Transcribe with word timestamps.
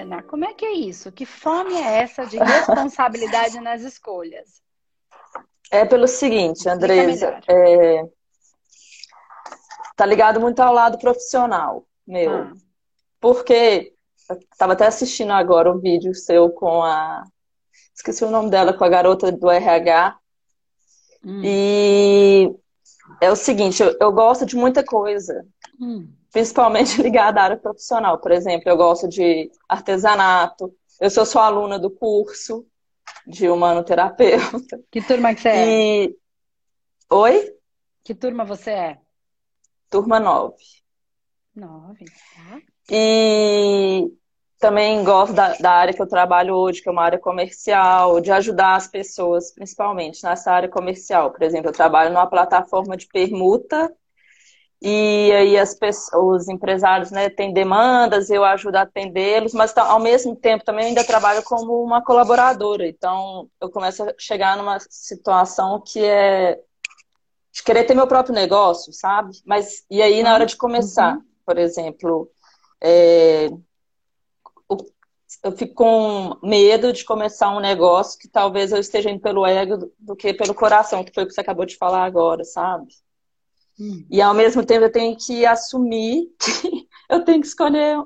Ana, 0.00 0.22
como 0.22 0.44
é 0.44 0.54
que 0.54 0.64
é 0.64 0.72
isso? 0.72 1.12
Que 1.12 1.26
fome 1.26 1.74
é 1.74 2.02
essa 2.02 2.26
de 2.26 2.38
responsabilidade 2.38 3.58
nas 3.60 3.82
escolhas? 3.82 4.60
É 5.70 5.84
pelo 5.84 6.08
seguinte, 6.08 6.68
Andresa, 6.68 7.40
é, 7.48 8.02
tá 9.96 10.04
ligado 10.04 10.40
muito 10.40 10.60
ao 10.60 10.72
lado 10.72 10.98
profissional 10.98 11.86
meu. 12.10 12.32
Ah. 12.32 12.52
Porque 13.20 13.94
estava 14.52 14.72
até 14.72 14.86
assistindo 14.86 15.32
agora 15.32 15.70
um 15.70 15.78
vídeo 15.78 16.14
seu 16.14 16.50
com 16.50 16.82
a 16.82 17.24
esqueci 17.94 18.24
o 18.24 18.30
nome 18.30 18.50
dela, 18.50 18.72
com 18.72 18.84
a 18.84 18.88
garota 18.88 19.30
do 19.30 19.50
RH. 19.50 20.18
Hum. 21.24 21.42
E 21.44 22.50
é 23.20 23.30
o 23.30 23.36
seguinte, 23.36 23.82
eu, 23.82 23.94
eu, 24.00 24.10
gosto 24.10 24.46
de 24.46 24.56
muita 24.56 24.82
coisa, 24.82 25.46
hum. 25.78 26.10
Principalmente 26.32 27.00
ligada 27.02 27.40
à 27.40 27.44
área 27.44 27.56
profissional. 27.56 28.18
Por 28.18 28.32
exemplo, 28.32 28.68
eu 28.68 28.76
gosto 28.76 29.08
de 29.08 29.50
artesanato, 29.68 30.74
eu 31.00 31.10
sou 31.10 31.24
sua 31.24 31.46
aluna 31.46 31.78
do 31.78 31.90
curso 31.90 32.66
de 33.26 33.48
humanoterapeuta. 33.48 34.80
Que 34.90 35.02
turma 35.02 35.34
que 35.34 35.42
você 35.42 35.48
é? 35.48 35.68
e... 35.68 36.06
é? 36.08 37.14
Oi? 37.14 37.56
Que 38.04 38.14
turma 38.14 38.44
você 38.44 38.70
é? 38.70 38.98
Turma 39.90 40.20
9. 40.20 40.54
9, 41.54 42.04
tá. 42.04 42.60
E 42.90 44.10
também 44.58 45.02
gosto 45.02 45.32
da, 45.32 45.54
da, 45.54 45.72
área 45.72 45.94
que 45.94 46.00
eu 46.00 46.08
trabalho 46.08 46.54
hoje, 46.54 46.82
que 46.82 46.88
é 46.88 46.92
uma 46.92 47.02
área 47.02 47.18
comercial, 47.18 48.20
de 48.20 48.30
ajudar 48.30 48.76
as 48.76 48.86
pessoas, 48.86 49.52
principalmente 49.52 50.22
nessa 50.22 50.52
área 50.52 50.68
comercial. 50.68 51.30
Por 51.30 51.42
exemplo, 51.42 51.70
eu 51.70 51.74
trabalho 51.74 52.10
numa 52.12 52.26
plataforma 52.26 52.96
de 52.96 53.06
permuta 53.06 53.92
e 54.82 55.30
aí 55.32 55.58
as 55.58 55.74
pessoas, 55.74 56.42
os 56.42 56.48
empresários 56.48 57.10
né, 57.10 57.28
têm 57.28 57.52
demandas, 57.52 58.30
eu 58.30 58.44
ajudo 58.44 58.76
a 58.76 58.82
atendê-los, 58.82 59.52
mas 59.52 59.76
ao 59.76 60.00
mesmo 60.00 60.34
tempo 60.34 60.64
também 60.64 60.86
ainda 60.86 61.04
trabalho 61.04 61.42
como 61.42 61.82
uma 61.82 62.02
colaboradora. 62.02 62.86
Então, 62.86 63.48
eu 63.60 63.70
começo 63.70 64.02
a 64.02 64.14
chegar 64.18 64.56
numa 64.56 64.78
situação 64.80 65.82
que 65.84 66.02
é 66.02 66.58
de 67.52 67.62
querer 67.62 67.84
ter 67.84 67.94
meu 67.94 68.06
próprio 68.06 68.34
negócio, 68.34 68.92
sabe? 68.92 69.36
Mas 69.44 69.84
e 69.90 70.00
aí 70.00 70.22
na 70.22 70.32
hora 70.32 70.46
de 70.46 70.56
começar, 70.56 71.16
uhum. 71.16 71.22
por 71.44 71.58
exemplo, 71.58 72.30
é, 72.80 73.50
eu 75.42 75.52
fico 75.52 75.74
com 75.74 76.36
medo 76.42 76.92
de 76.92 77.04
começar 77.04 77.50
um 77.50 77.60
negócio 77.60 78.18
que 78.18 78.28
talvez 78.28 78.72
eu 78.72 78.78
esteja 78.78 79.10
indo 79.10 79.20
pelo 79.20 79.46
ego 79.46 79.90
do 79.98 80.14
que 80.14 80.34
pelo 80.34 80.54
coração, 80.54 81.04
que 81.04 81.12
foi 81.12 81.24
o 81.24 81.26
que 81.26 81.32
você 81.32 81.40
acabou 81.40 81.64
de 81.64 81.76
falar 81.76 82.04
agora, 82.04 82.44
sabe? 82.44 82.88
Hum. 83.80 84.04
E 84.10 84.20
ao 84.20 84.34
mesmo 84.34 84.64
tempo 84.64 84.84
eu 84.84 84.92
tenho 84.92 85.16
que 85.16 85.46
assumir 85.46 86.28
que 86.38 86.88
eu 87.08 87.24
tenho 87.24 87.40
que 87.40 87.46
escolher 87.46 87.98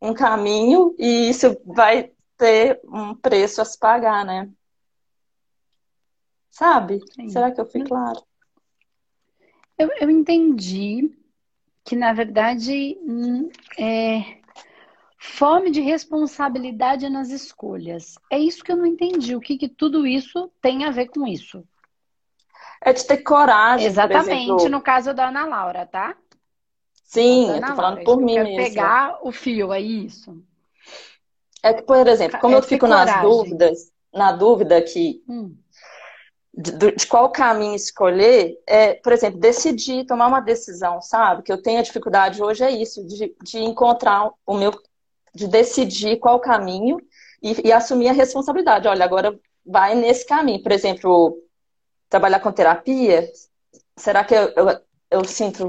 um 0.00 0.12
caminho 0.12 0.94
e 0.98 1.30
isso 1.30 1.56
vai 1.64 2.12
ter 2.36 2.80
um 2.84 3.14
preço 3.14 3.60
a 3.60 3.64
se 3.64 3.78
pagar, 3.78 4.24
né? 4.24 4.50
Sabe? 6.50 7.00
Sim. 7.14 7.28
Será 7.28 7.50
que 7.50 7.60
eu 7.60 7.66
fui 7.66 7.84
claro? 7.84 8.22
Eu, 9.78 9.90
eu 10.00 10.10
entendi 10.10 11.16
que, 11.84 11.96
na 11.96 12.12
verdade, 12.12 12.98
hum, 13.00 13.48
é, 13.78 14.38
Fome 15.20 15.72
de 15.72 15.80
responsabilidade 15.80 17.08
nas 17.08 17.30
escolhas. 17.30 18.14
É 18.30 18.38
isso 18.38 18.62
que 18.62 18.70
eu 18.70 18.76
não 18.76 18.86
entendi. 18.86 19.34
O 19.34 19.40
que, 19.40 19.58
que 19.58 19.68
tudo 19.68 20.06
isso 20.06 20.50
tem 20.62 20.84
a 20.84 20.90
ver 20.92 21.08
com 21.08 21.26
isso? 21.26 21.66
É 22.80 22.92
de 22.92 23.04
ter 23.04 23.18
coragem. 23.18 23.86
Exatamente, 23.86 24.68
no 24.68 24.80
caso 24.80 25.12
da 25.12 25.28
Ana 25.28 25.44
Laura, 25.44 25.86
tá? 25.86 26.16
Sim, 27.04 27.48
eu 27.50 27.60
tô 27.60 27.74
falando 27.74 27.96
Laura, 27.96 28.04
por 28.04 28.18
mim 28.18 28.38
mesmo. 28.38 28.56
pegar 28.56 29.18
o 29.22 29.32
fio, 29.32 29.72
é 29.72 29.80
isso. 29.80 30.36
É 31.62 31.72
que, 31.72 31.82
por 31.82 32.06
exemplo, 32.06 32.38
como 32.38 32.54
é 32.54 32.58
eu 32.58 32.62
fico 32.62 32.86
nas 32.86 33.20
dúvidas, 33.22 33.90
na 34.12 34.30
dúvida 34.32 34.80
que 34.80 35.22
hum. 35.28 35.56
de, 36.54 36.92
de, 36.92 37.06
qual 37.06 37.30
caminho 37.30 37.74
escolher, 37.74 38.56
é, 38.66 38.94
por 38.94 39.12
exemplo, 39.12 39.40
decidir, 39.40 40.06
tomar 40.06 40.28
uma 40.28 40.40
decisão, 40.40 41.00
sabe? 41.00 41.42
Que 41.42 41.52
eu 41.52 41.60
tenho 41.60 41.80
a 41.80 41.82
dificuldade 41.82 42.42
hoje 42.42 42.62
é 42.62 42.70
isso, 42.70 43.04
de, 43.06 43.34
de 43.42 43.58
encontrar 43.58 44.30
o 44.46 44.54
meu 44.54 44.72
de 45.34 45.46
decidir 45.46 46.16
qual 46.18 46.40
caminho 46.40 46.98
e, 47.42 47.68
e, 47.68 47.72
assumir 47.72 48.08
a 48.08 48.12
responsabilidade. 48.12 48.88
Olha, 48.88 49.04
agora 49.04 49.38
vai 49.64 49.94
nesse 49.94 50.26
caminho. 50.26 50.62
Por 50.62 50.72
exemplo, 50.72 51.38
trabalhar 52.08 52.40
com 52.40 52.52
terapia, 52.52 53.30
será 53.96 54.24
que 54.24 54.34
eu, 54.34 54.52
eu, 54.56 54.80
eu 55.10 55.24
sinto 55.24 55.66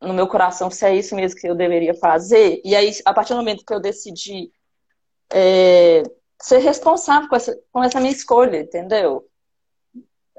no 0.00 0.14
meu 0.14 0.26
coração 0.26 0.70
se 0.70 0.84
é 0.84 0.94
isso 0.94 1.14
mesmo 1.14 1.40
que 1.40 1.48
eu 1.48 1.54
deveria 1.54 1.94
fazer? 1.94 2.60
E 2.64 2.74
aí, 2.74 2.92
a 3.04 3.12
partir 3.12 3.32
do 3.32 3.38
momento 3.38 3.64
que 3.64 3.72
eu 3.72 3.80
decidi 3.80 4.52
é, 5.32 6.02
ser 6.40 6.58
responsável 6.58 7.28
com 7.28 7.36
essa, 7.36 7.58
com 7.72 7.82
essa 7.82 8.00
minha 8.00 8.12
escolha, 8.12 8.60
entendeu? 8.60 9.28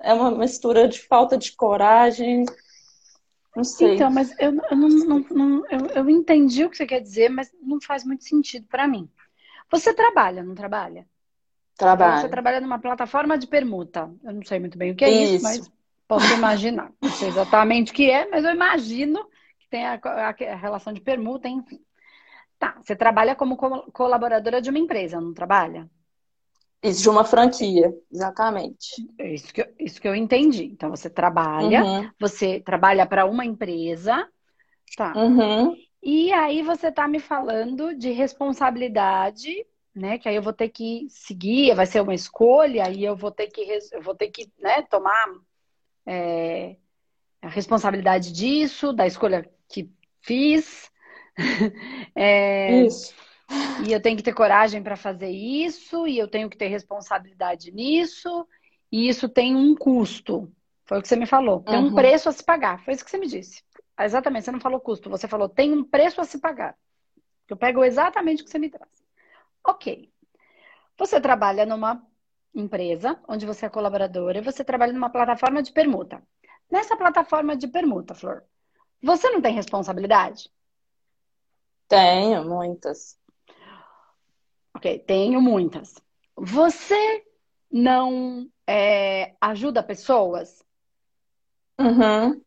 É 0.01 0.13
uma 0.13 0.31
mistura 0.31 0.87
de 0.87 0.99
falta 0.99 1.37
de 1.37 1.51
coragem, 1.53 2.45
não 3.55 3.63
sei. 3.63 3.95
Então, 3.95 4.09
mas 4.09 4.31
eu, 4.39 4.53
eu 4.71 4.77
não, 4.77 4.87
não, 4.87 5.19
não 5.29 5.65
eu, 5.69 5.85
eu, 5.95 6.09
entendi 6.09 6.63
o 6.63 6.69
que 6.69 6.77
você 6.77 6.85
quer 6.85 7.01
dizer, 7.01 7.29
mas 7.29 7.51
não 7.61 7.81
faz 7.81 8.05
muito 8.05 8.23
sentido 8.23 8.65
para 8.67 8.87
mim. 8.87 9.09
Você 9.69 9.93
trabalha, 9.93 10.41
não 10.43 10.55
trabalha? 10.55 11.05
Trabalho. 11.79 12.21
Você 12.21 12.27
trabalha 12.27 12.59
numa 12.59 12.77
plataforma 12.77 13.37
de 13.37 13.47
permuta. 13.47 14.11
Eu 14.21 14.33
não 14.33 14.43
sei 14.43 14.59
muito 14.59 14.77
bem 14.77 14.91
o 14.91 14.95
que 14.95 15.05
é 15.05 15.09
isso, 15.09 15.35
isso 15.35 15.43
mas 15.43 15.71
posso 16.05 16.33
imaginar. 16.33 16.91
Não 17.01 17.09
sei 17.09 17.29
exatamente 17.29 17.93
o 17.93 17.95
que 17.95 18.11
é, 18.11 18.29
mas 18.29 18.43
eu 18.43 18.51
imagino 18.51 19.25
que 19.57 19.69
tem 19.69 19.85
a, 19.85 19.97
a, 20.03 20.55
relação 20.55 20.91
de 20.91 20.99
permuta, 20.99 21.47
enfim. 21.47 21.79
Tá, 22.59 22.75
você 22.83 22.97
trabalha 22.97 23.33
como 23.33 23.55
colaboradora 23.93 24.61
de 24.61 24.69
uma 24.69 24.77
empresa, 24.77 25.21
não 25.21 25.33
trabalha? 25.33 25.89
Isso, 26.83 27.03
de 27.03 27.09
uma 27.09 27.23
franquia, 27.23 27.93
exatamente. 28.11 29.07
Isso 29.17 29.53
que, 29.53 29.61
eu, 29.61 29.67
isso 29.79 30.01
que 30.01 30.07
eu 30.07 30.13
entendi. 30.13 30.65
Então, 30.65 30.89
você 30.89 31.09
trabalha, 31.09 31.81
uhum. 31.81 32.09
você 32.19 32.59
trabalha 32.59 33.05
para 33.05 33.25
uma 33.25 33.45
empresa, 33.45 34.27
tá? 34.97 35.13
Uhum. 35.15 35.77
E 36.03 36.33
aí 36.33 36.61
você 36.61 36.87
está 36.87 37.07
me 37.07 37.19
falando 37.19 37.95
de 37.95 38.11
responsabilidade, 38.11 39.65
né? 39.99 40.17
Que 40.17 40.29
aí 40.29 40.35
eu 40.35 40.41
vou 40.41 40.53
ter 40.53 40.69
que 40.69 41.07
seguir, 41.09 41.75
vai 41.75 41.85
ser 41.85 42.01
uma 42.01 42.13
escolha, 42.13 42.85
aí 42.87 43.03
eu 43.03 43.15
vou 43.15 43.31
ter 43.31 43.47
que, 43.47 43.61
eu 43.91 44.01
vou 44.01 44.15
ter 44.15 44.29
que 44.29 44.51
né, 44.57 44.81
tomar 44.83 45.27
é, 46.05 46.75
a 47.41 47.47
responsabilidade 47.47 48.31
disso, 48.31 48.93
da 48.93 49.05
escolha 49.05 49.49
que 49.67 49.91
fiz. 50.21 50.91
é, 52.15 52.85
Isso. 52.85 53.13
E 53.85 53.91
eu 53.91 54.01
tenho 54.01 54.15
que 54.15 54.23
ter 54.23 54.33
coragem 54.33 54.83
para 54.83 54.95
fazer 54.95 55.29
isso, 55.29 56.07
e 56.07 56.17
eu 56.17 56.27
tenho 56.27 56.49
que 56.49 56.57
ter 56.57 56.67
responsabilidade 56.67 57.71
nisso, 57.71 58.47
e 58.91 59.09
isso 59.09 59.27
tem 59.27 59.55
um 59.55 59.75
custo. 59.75 60.51
Foi 60.85 60.99
o 60.99 61.01
que 61.01 61.07
você 61.07 61.15
me 61.15 61.25
falou. 61.25 61.61
Tem 61.61 61.77
uhum. 61.77 61.87
um 61.87 61.95
preço 61.95 62.29
a 62.29 62.31
se 62.31 62.43
pagar. 62.43 62.83
Foi 62.83 62.93
isso 62.93 63.03
que 63.03 63.09
você 63.09 63.17
me 63.17 63.27
disse. 63.27 63.63
Exatamente, 63.99 64.45
você 64.45 64.51
não 64.51 64.59
falou 64.59 64.79
custo, 64.79 65.09
você 65.09 65.27
falou 65.27 65.49
tem 65.49 65.73
um 65.73 65.83
preço 65.83 66.21
a 66.21 66.23
se 66.23 66.39
pagar. 66.39 66.75
Eu 67.47 67.57
pego 67.57 67.83
exatamente 67.83 68.41
o 68.41 68.45
que 68.45 68.51
você 68.51 68.59
me 68.59 68.69
traz. 68.69 68.89
Ok. 69.69 70.11
Você 70.97 71.21
trabalha 71.21 71.63
numa 71.63 72.03
empresa 72.55 73.21
onde 73.27 73.45
você 73.45 73.67
é 73.67 73.69
colaboradora 73.69 74.39
e 74.39 74.41
você 74.41 74.63
trabalha 74.63 74.91
numa 74.91 75.11
plataforma 75.11 75.61
de 75.61 75.71
permuta. 75.71 76.23
Nessa 76.71 76.97
plataforma 76.97 77.55
de 77.55 77.67
permuta, 77.67 78.15
Flor, 78.15 78.43
você 79.01 79.29
não 79.29 79.39
tem 79.39 79.53
responsabilidade? 79.53 80.51
Tenho, 81.87 82.43
muitas. 82.45 83.15
Ok, 84.75 84.97
tenho 85.05 85.39
muitas. 85.39 86.01
Você 86.35 87.23
não 87.71 88.49
é, 88.65 89.35
ajuda 89.39 89.83
pessoas? 89.83 90.65
Uhum. 91.79 92.41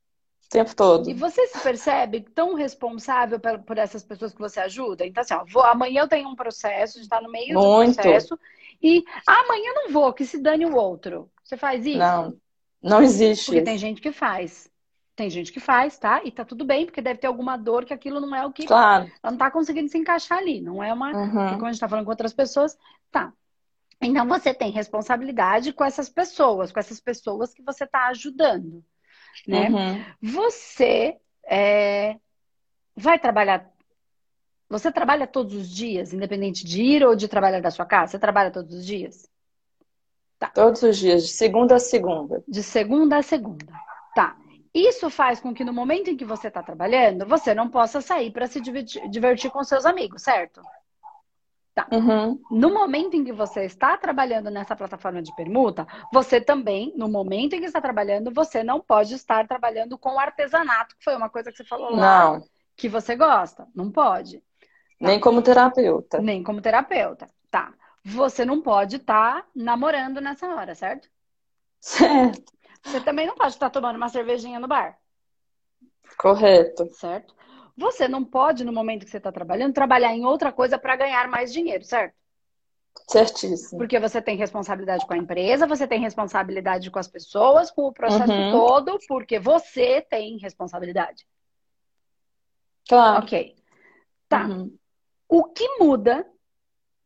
O 0.53 0.65
tempo 0.65 0.77
todo. 0.77 1.09
E 1.09 1.15
você 1.15 1.47
se 1.47 1.59
percebe 1.61 2.21
tão 2.21 2.53
responsável 2.53 3.41
por, 3.41 3.79
essas 3.79 4.05
pessoas 4.05 4.35
que 4.35 4.39
você 4.39 4.61
ajuda? 4.61 5.07
Então, 5.07 5.23
assim, 5.23 5.33
ó, 5.33 5.45
vou, 5.51 5.65
amanhã 5.65 6.03
eu 6.03 6.09
tenho 6.09 6.29
um 6.29 6.37
processo, 6.37 7.01
está 7.01 7.23
no 7.23 7.31
meio 7.31 7.55
Muito. 7.55 7.91
do 7.91 7.95
processo, 7.95 8.39
e 8.83 9.03
amanhã 9.27 9.73
não 9.75 9.91
vou, 9.91 10.13
que 10.13 10.27
se 10.27 10.39
dane 10.39 10.67
o 10.67 10.77
outro. 10.77 11.31
Você 11.43 11.57
faz 11.57 11.87
isso? 11.87 11.97
Não, 11.97 12.37
não 12.83 13.03
existe. 13.03 13.47
Porque 13.47 13.63
tem 13.63 13.79
gente 13.79 14.03
que 14.03 14.13
faz. 14.13 14.71
Tem 15.17 15.31
gente 15.31 15.51
que 15.53 15.61
faz, 15.61 15.99
tá? 15.99 16.21
E 16.23 16.31
tá 16.31 16.45
tudo 16.45 16.67
bem, 16.67 16.85
porque 16.85 17.01
deve 17.01 17.21
ter 17.21 17.29
alguma 17.29 17.57
dor 17.57 17.87
que 17.87 17.95
aquilo 17.95 18.21
não 18.21 18.37
é 18.37 18.45
o 18.45 18.53
que. 18.53 18.67
Claro. 18.67 19.11
Ela 19.23 19.31
não 19.31 19.39
tá 19.39 19.51
conseguindo 19.51 19.89
se 19.89 19.97
encaixar 19.97 20.37
ali. 20.37 20.61
Não 20.61 20.83
é 20.85 20.93
uma. 20.93 21.13
Uhum. 21.13 21.55
Como 21.55 21.67
a 21.67 21.73
gente 21.73 21.81
tá 21.81 21.89
falando 21.89 22.05
com 22.05 22.11
outras 22.11 22.35
pessoas, 22.35 22.77
tá. 23.11 23.33
Então 24.03 24.27
você 24.27 24.53
tem 24.53 24.71
responsabilidade 24.71 25.73
com 25.73 25.85
essas 25.85 26.11
pessoas, 26.11 26.73
com 26.73 26.81
essas 26.81 27.01
pessoas 27.01 27.55
que 27.55 27.63
você 27.63 27.87
tá 27.87 28.09
ajudando. 28.09 28.85
Né? 29.47 29.69
Uhum. 29.69 30.05
Você 30.21 31.17
é, 31.45 32.17
vai 32.97 33.19
trabalhar. 33.19 33.71
Você 34.69 34.91
trabalha 34.91 35.27
todos 35.27 35.55
os 35.55 35.69
dias, 35.69 36.13
independente 36.13 36.65
de 36.65 36.83
ir 36.83 37.05
ou 37.05 37.15
de 37.15 37.29
trabalhar 37.29 37.61
da 37.61 37.71
sua 37.71 37.85
casa? 37.85 38.13
Você 38.13 38.19
trabalha 38.19 38.51
todos 38.51 38.75
os 38.75 38.87
dias? 38.87 39.29
Tá. 40.39 40.49
Todos 40.49 40.83
os 40.83 40.97
dias, 40.97 41.25
de 41.25 41.33
segunda 41.33 41.77
a 41.77 41.79
segunda. 41.79 42.43
De 42.49 42.63
segunda 42.63 43.19
a 43.19 43.23
segunda. 43.23 43.67
Tá. 44.15 44.37
Isso 44.75 45.11
faz 45.11 45.39
com 45.39 45.53
que 45.53 45.65
no 45.65 45.73
momento 45.73 46.09
em 46.09 46.17
que 46.17 46.25
você 46.25 46.49
está 46.49 46.63
trabalhando, 46.63 47.27
você 47.27 47.55
não 47.55 47.69
possa 47.69 48.01
sair 48.01 48.31
para 48.31 48.47
se 48.47 48.61
divertir, 48.61 49.07
divertir, 49.11 49.51
com 49.51 49.63
seus 49.63 49.85
amigos, 49.85 50.23
certo? 50.23 50.63
Tá. 51.75 51.87
Uhum. 51.91 52.39
No 52.51 52.73
momento 52.73 53.15
em 53.15 53.25
que 53.25 53.33
você 53.33 53.65
está 53.65 53.97
trabalhando 53.97 54.51
nessa 54.51 54.77
plataforma 54.77 55.23
de 55.23 55.35
permuta, 55.35 55.87
você 56.13 56.39
também, 56.39 56.93
no 56.97 57.09
momento 57.09 57.55
em 57.55 57.61
que 57.61 57.67
está 57.67 57.81
trabalhando, 57.81 58.31
você 58.31 58.63
não 58.63 58.79
pode 58.79 59.15
estar 59.15 59.49
trabalhando 59.49 59.97
com 59.97 60.19
artesanato, 60.19 60.95
que 60.99 61.05
foi 61.05 61.17
uma 61.17 61.31
coisa 61.31 61.51
que 61.51 61.57
você 61.57 61.65
falou 61.65 61.97
lá. 61.97 62.35
Não. 62.35 62.45
Que 62.77 62.91
você 62.91 63.17
gosta. 63.17 63.67
Não 63.75 63.91
pode. 63.91 64.39
Tá. 64.39 64.45
Nem 65.01 65.19
como 65.19 65.41
terapeuta. 65.41 66.21
Nem 66.21 66.43
como 66.43 66.61
terapeuta. 66.61 67.27
Tá. 67.51 67.73
Você 68.05 68.45
não 68.45 68.61
pode 68.61 68.97
estar 68.97 69.43
tá 69.43 69.47
namorando 69.55 70.21
nessa 70.21 70.47
hora, 70.55 70.75
certo? 70.75 71.09
Certo. 71.81 72.53
Você 72.85 73.01
também 73.01 73.27
não 73.27 73.35
pode 73.35 73.53
estar 73.53 73.71
tomando 73.71 73.97
uma 73.97 74.09
cervejinha 74.09 74.61
no 74.61 74.69
bar. 74.69 74.99
Correto. 76.19 76.87
Certo? 76.93 77.35
Você 77.77 78.07
não 78.07 78.25
pode, 78.25 78.65
no 78.65 78.73
momento 78.73 79.05
que 79.05 79.11
você 79.11 79.17
está 79.17 79.33
trabalhando, 79.33 79.73
trabalhar 79.73 80.15
em 80.15 80.25
outra 80.25 80.53
coisa 80.53 80.79
para 80.79 80.97
ganhar 80.97 81.29
mais 81.29 81.53
dinheiro, 81.53 81.85
certo? 81.85 82.15
Certíssimo. 83.09 83.79
Porque 83.79 83.99
você 83.99 84.21
tem 84.21 84.37
responsabilidade 84.37 85.07
com 85.07 85.15
a 85.15 85.19
empresa, 85.19 85.67
você 85.67 85.87
tem 85.87 86.01
responsabilidade 86.01 86.91
com 86.91 86.99
as 86.99 87.09
pessoas, 87.09 87.71
com 87.71 87.83
o 87.83 87.93
processo 87.93 88.33
uhum. 88.33 88.53
todo, 88.53 88.99
porque 89.09 89.39
você 89.39 90.03
tem 90.03 90.39
responsabilidade. 90.39 91.27
Claro. 92.89 93.25
Ok. 93.25 93.57
Tá. 94.29 94.47
Uhum. 94.47 94.77
O 95.29 95.45
que 95.45 95.67
muda 95.79 96.27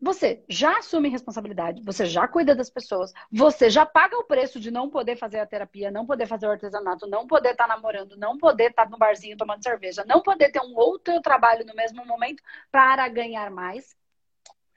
você 0.01 0.45
já 0.49 0.79
assume 0.79 1.09
responsabilidade, 1.09 1.83
você 1.83 2.05
já 2.05 2.29
cuida 2.29 2.55
das 2.55 2.69
pessoas, 2.69 3.13
você 3.33 3.71
já 3.71 3.87
paga 3.87 4.17
o 4.19 4.25
preço 4.25 4.61
de 4.61 4.71
não 4.71 4.91
poder 4.91 5.17
fazer 5.17 5.39
a 5.39 5.47
terapia, 5.47 5.91
não 5.91 6.05
poder 6.05 6.27
fazer 6.27 6.47
o 6.47 6.51
artesanato, 6.51 7.07
não 7.07 7.27
poder 7.27 7.53
estar 7.53 7.67
tá 7.67 7.75
namorando, 7.75 8.17
não 8.17 8.37
poder 8.37 8.71
estar 8.71 8.85
tá 8.85 8.91
no 8.91 8.99
barzinho 8.99 9.37
tomando 9.37 9.63
cerveja, 9.63 10.05
não 10.07 10.21
poder 10.21 10.51
ter 10.51 10.61
um 10.61 10.77
outro 10.77 11.21
trabalho 11.23 11.65
no 11.65 11.75
mesmo 11.75 12.05
momento 12.05 12.43
para 12.71 13.09
ganhar 13.09 13.51
mais. 13.51 13.97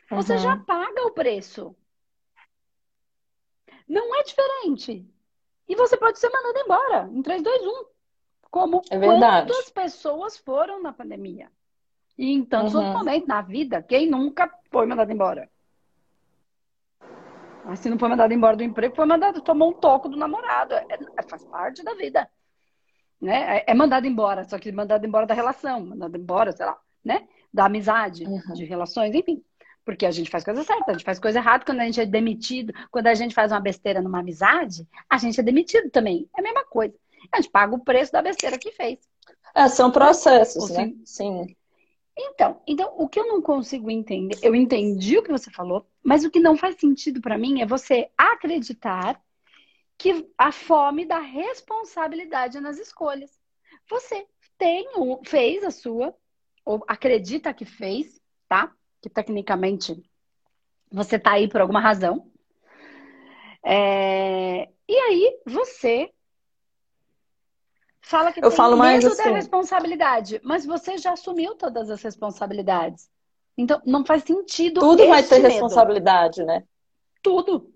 Você 0.09 0.33
uhum. 0.33 0.39
já 0.39 0.57
paga 0.57 1.05
o 1.05 1.11
preço. 1.11 1.75
Não 3.87 4.15
é 4.15 4.23
diferente. 4.23 5.05
E 5.67 5.75
você 5.75 5.97
pode 5.97 6.17
ser 6.17 6.29
mandado 6.29 6.59
embora 6.59 7.09
em 7.11 7.21
3, 7.21 7.43
2, 7.43 7.61
1. 7.61 7.85
Como 8.49 8.81
é 8.89 8.99
quantas 8.99 9.69
pessoas 9.69 10.37
foram 10.37 10.81
na 10.81 10.91
pandemia? 10.91 11.51
E 12.19 12.33
em 12.33 12.43
tantos 12.43 12.75
uhum. 12.75 12.81
outros 12.81 12.97
momentos 12.97 13.29
na 13.29 13.41
vida, 13.41 13.81
quem 13.81 14.05
nunca 14.05 14.53
foi 14.69 14.85
mandado 14.85 15.09
embora? 15.09 15.49
Mas 17.63 17.79
se 17.79 17.89
não 17.89 17.97
foi 17.97 18.09
mandado 18.09 18.33
embora 18.33 18.57
do 18.57 18.63
emprego, 18.63 18.93
foi 18.93 19.05
mandado, 19.05 19.41
tomou 19.41 19.69
um 19.69 19.73
toco 19.73 20.09
do 20.09 20.17
namorado. 20.17 20.73
É, 20.73 20.85
é, 21.17 21.23
faz 21.23 21.45
parte 21.45 21.81
da 21.81 21.93
vida. 21.93 22.29
Né? 23.21 23.59
É, 23.59 23.71
é, 23.71 23.73
mandado 23.73 24.05
embora, 24.05 24.43
só 24.43 24.59
que 24.59 24.69
mandado 24.69 25.05
embora 25.05 25.25
da 25.25 25.33
relação, 25.33 25.79
mandado 25.85 26.17
embora, 26.17 26.51
sei 26.51 26.65
lá, 26.65 26.77
né? 27.05 27.25
Da 27.53 27.67
amizade, 27.67 28.25
uhum. 28.25 28.53
de 28.53 28.65
relações, 28.65 29.15
enfim. 29.15 29.41
Porque 29.85 30.05
a 30.05 30.11
gente 30.11 30.29
faz 30.29 30.43
coisa 30.43 30.61
certa, 30.65 30.91
a 30.91 30.93
gente 30.95 31.05
faz 31.05 31.19
coisa 31.19 31.39
errada 31.39 31.63
quando 31.63 31.79
a 31.79 31.85
gente 31.85 32.01
é 32.01 32.05
demitido. 32.05 32.73
Quando 32.91 33.07
a 33.07 33.13
gente 33.13 33.33
faz 33.33 33.53
uma 33.53 33.61
besteira 33.61 34.01
numa 34.01 34.19
amizade, 34.19 34.85
a 35.09 35.17
gente 35.17 35.39
é 35.39 35.43
demitido 35.43 35.89
também. 35.89 36.29
É 36.35 36.41
a 36.41 36.43
mesma 36.43 36.65
coisa. 36.65 36.93
A 37.31 37.37
gente 37.39 37.49
paga 37.49 37.73
o 37.73 37.79
preço 37.79 38.11
da 38.11 38.21
besteira 38.21 38.57
que 38.57 38.73
fez. 38.73 38.99
É, 39.55 39.69
são 39.69 39.89
processos, 39.89 40.69
né? 40.71 40.93
Sim. 41.05 41.55
Então, 42.21 42.61
então, 42.67 42.93
o 42.97 43.07
que 43.07 43.17
eu 43.17 43.27
não 43.27 43.41
consigo 43.41 43.89
entender, 43.89 44.37
eu 44.43 44.53
entendi 44.53 45.17
o 45.17 45.23
que 45.23 45.31
você 45.31 45.49
falou, 45.49 45.87
mas 46.03 46.25
o 46.25 46.29
que 46.29 46.39
não 46.39 46.57
faz 46.57 46.75
sentido 46.75 47.21
para 47.21 47.37
mim 47.37 47.61
é 47.61 47.65
você 47.65 48.11
acreditar 48.17 49.21
que 49.97 50.29
a 50.37 50.51
fome 50.51 51.05
dá 51.05 51.19
responsabilidade 51.19 52.59
nas 52.59 52.77
escolhas. 52.77 53.39
Você 53.89 54.27
tem, 54.57 54.85
fez 55.25 55.63
a 55.63 55.71
sua, 55.71 56.13
ou 56.65 56.83
acredita 56.89 57.53
que 57.53 57.63
fez, 57.63 58.21
tá? 58.49 58.69
Que 59.01 59.09
tecnicamente 59.09 60.03
você 60.91 61.17
tá 61.17 61.31
aí 61.33 61.47
por 61.47 61.61
alguma 61.61 61.79
razão. 61.79 62.29
É... 63.63 64.69
E 64.89 64.95
aí 64.95 65.39
você 65.45 66.11
Fala 68.01 68.31
que 68.31 68.39
eu 68.39 68.49
tem 68.49 68.57
falo 68.57 68.77
mais 68.77 69.03
medo 69.03 69.13
assim. 69.13 69.23
da 69.23 69.35
responsabilidade, 69.35 70.41
mas 70.43 70.65
você 70.65 70.97
já 70.97 71.13
assumiu 71.13 71.55
todas 71.55 71.89
as 71.89 72.01
responsabilidades. 72.01 73.09
Então, 73.57 73.81
não 73.85 74.05
faz 74.05 74.23
sentido. 74.23 74.79
Tudo 74.79 75.05
vai 75.07 75.21
ter 75.21 75.39
medo. 75.39 75.51
responsabilidade, 75.51 76.43
né? 76.43 76.63
Tudo. 77.21 77.73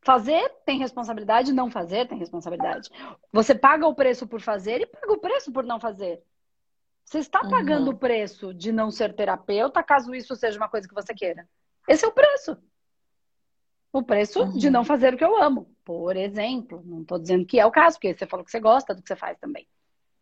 Fazer 0.00 0.48
tem 0.64 0.78
responsabilidade, 0.78 1.52
não 1.52 1.70
fazer 1.70 2.06
tem 2.08 2.16
responsabilidade. 2.16 2.90
Você 3.32 3.54
paga 3.54 3.86
o 3.86 3.94
preço 3.94 4.26
por 4.26 4.40
fazer 4.40 4.80
e 4.80 4.86
paga 4.86 5.12
o 5.12 5.18
preço 5.18 5.52
por 5.52 5.64
não 5.64 5.80
fazer. 5.80 6.22
Você 7.04 7.18
está 7.18 7.42
uhum. 7.42 7.50
pagando 7.50 7.90
o 7.90 7.96
preço 7.96 8.54
de 8.54 8.72
não 8.72 8.90
ser 8.90 9.14
terapeuta, 9.14 9.82
caso 9.82 10.14
isso 10.14 10.34
seja 10.34 10.58
uma 10.58 10.68
coisa 10.68 10.88
que 10.88 10.94
você 10.94 11.14
queira. 11.14 11.48
Esse 11.88 12.04
é 12.04 12.08
o 12.08 12.12
preço. 12.12 12.56
O 13.92 14.02
preço 14.02 14.42
uhum. 14.42 14.56
de 14.56 14.70
não 14.70 14.84
fazer 14.84 15.14
o 15.14 15.16
que 15.16 15.24
eu 15.24 15.40
amo, 15.40 15.70
por 15.86 16.16
exemplo. 16.16 16.82
Não 16.84 17.00
estou 17.00 17.18
dizendo 17.18 17.46
que 17.46 17.58
é 17.58 17.64
o 17.64 17.70
caso, 17.70 17.96
porque 17.96 18.12
você 18.12 18.26
falou 18.26 18.44
que 18.44 18.50
você 18.50 18.60
gosta 18.60 18.94
do 18.94 19.00
que 19.00 19.08
você 19.08 19.16
faz 19.16 19.38
também 19.38 19.66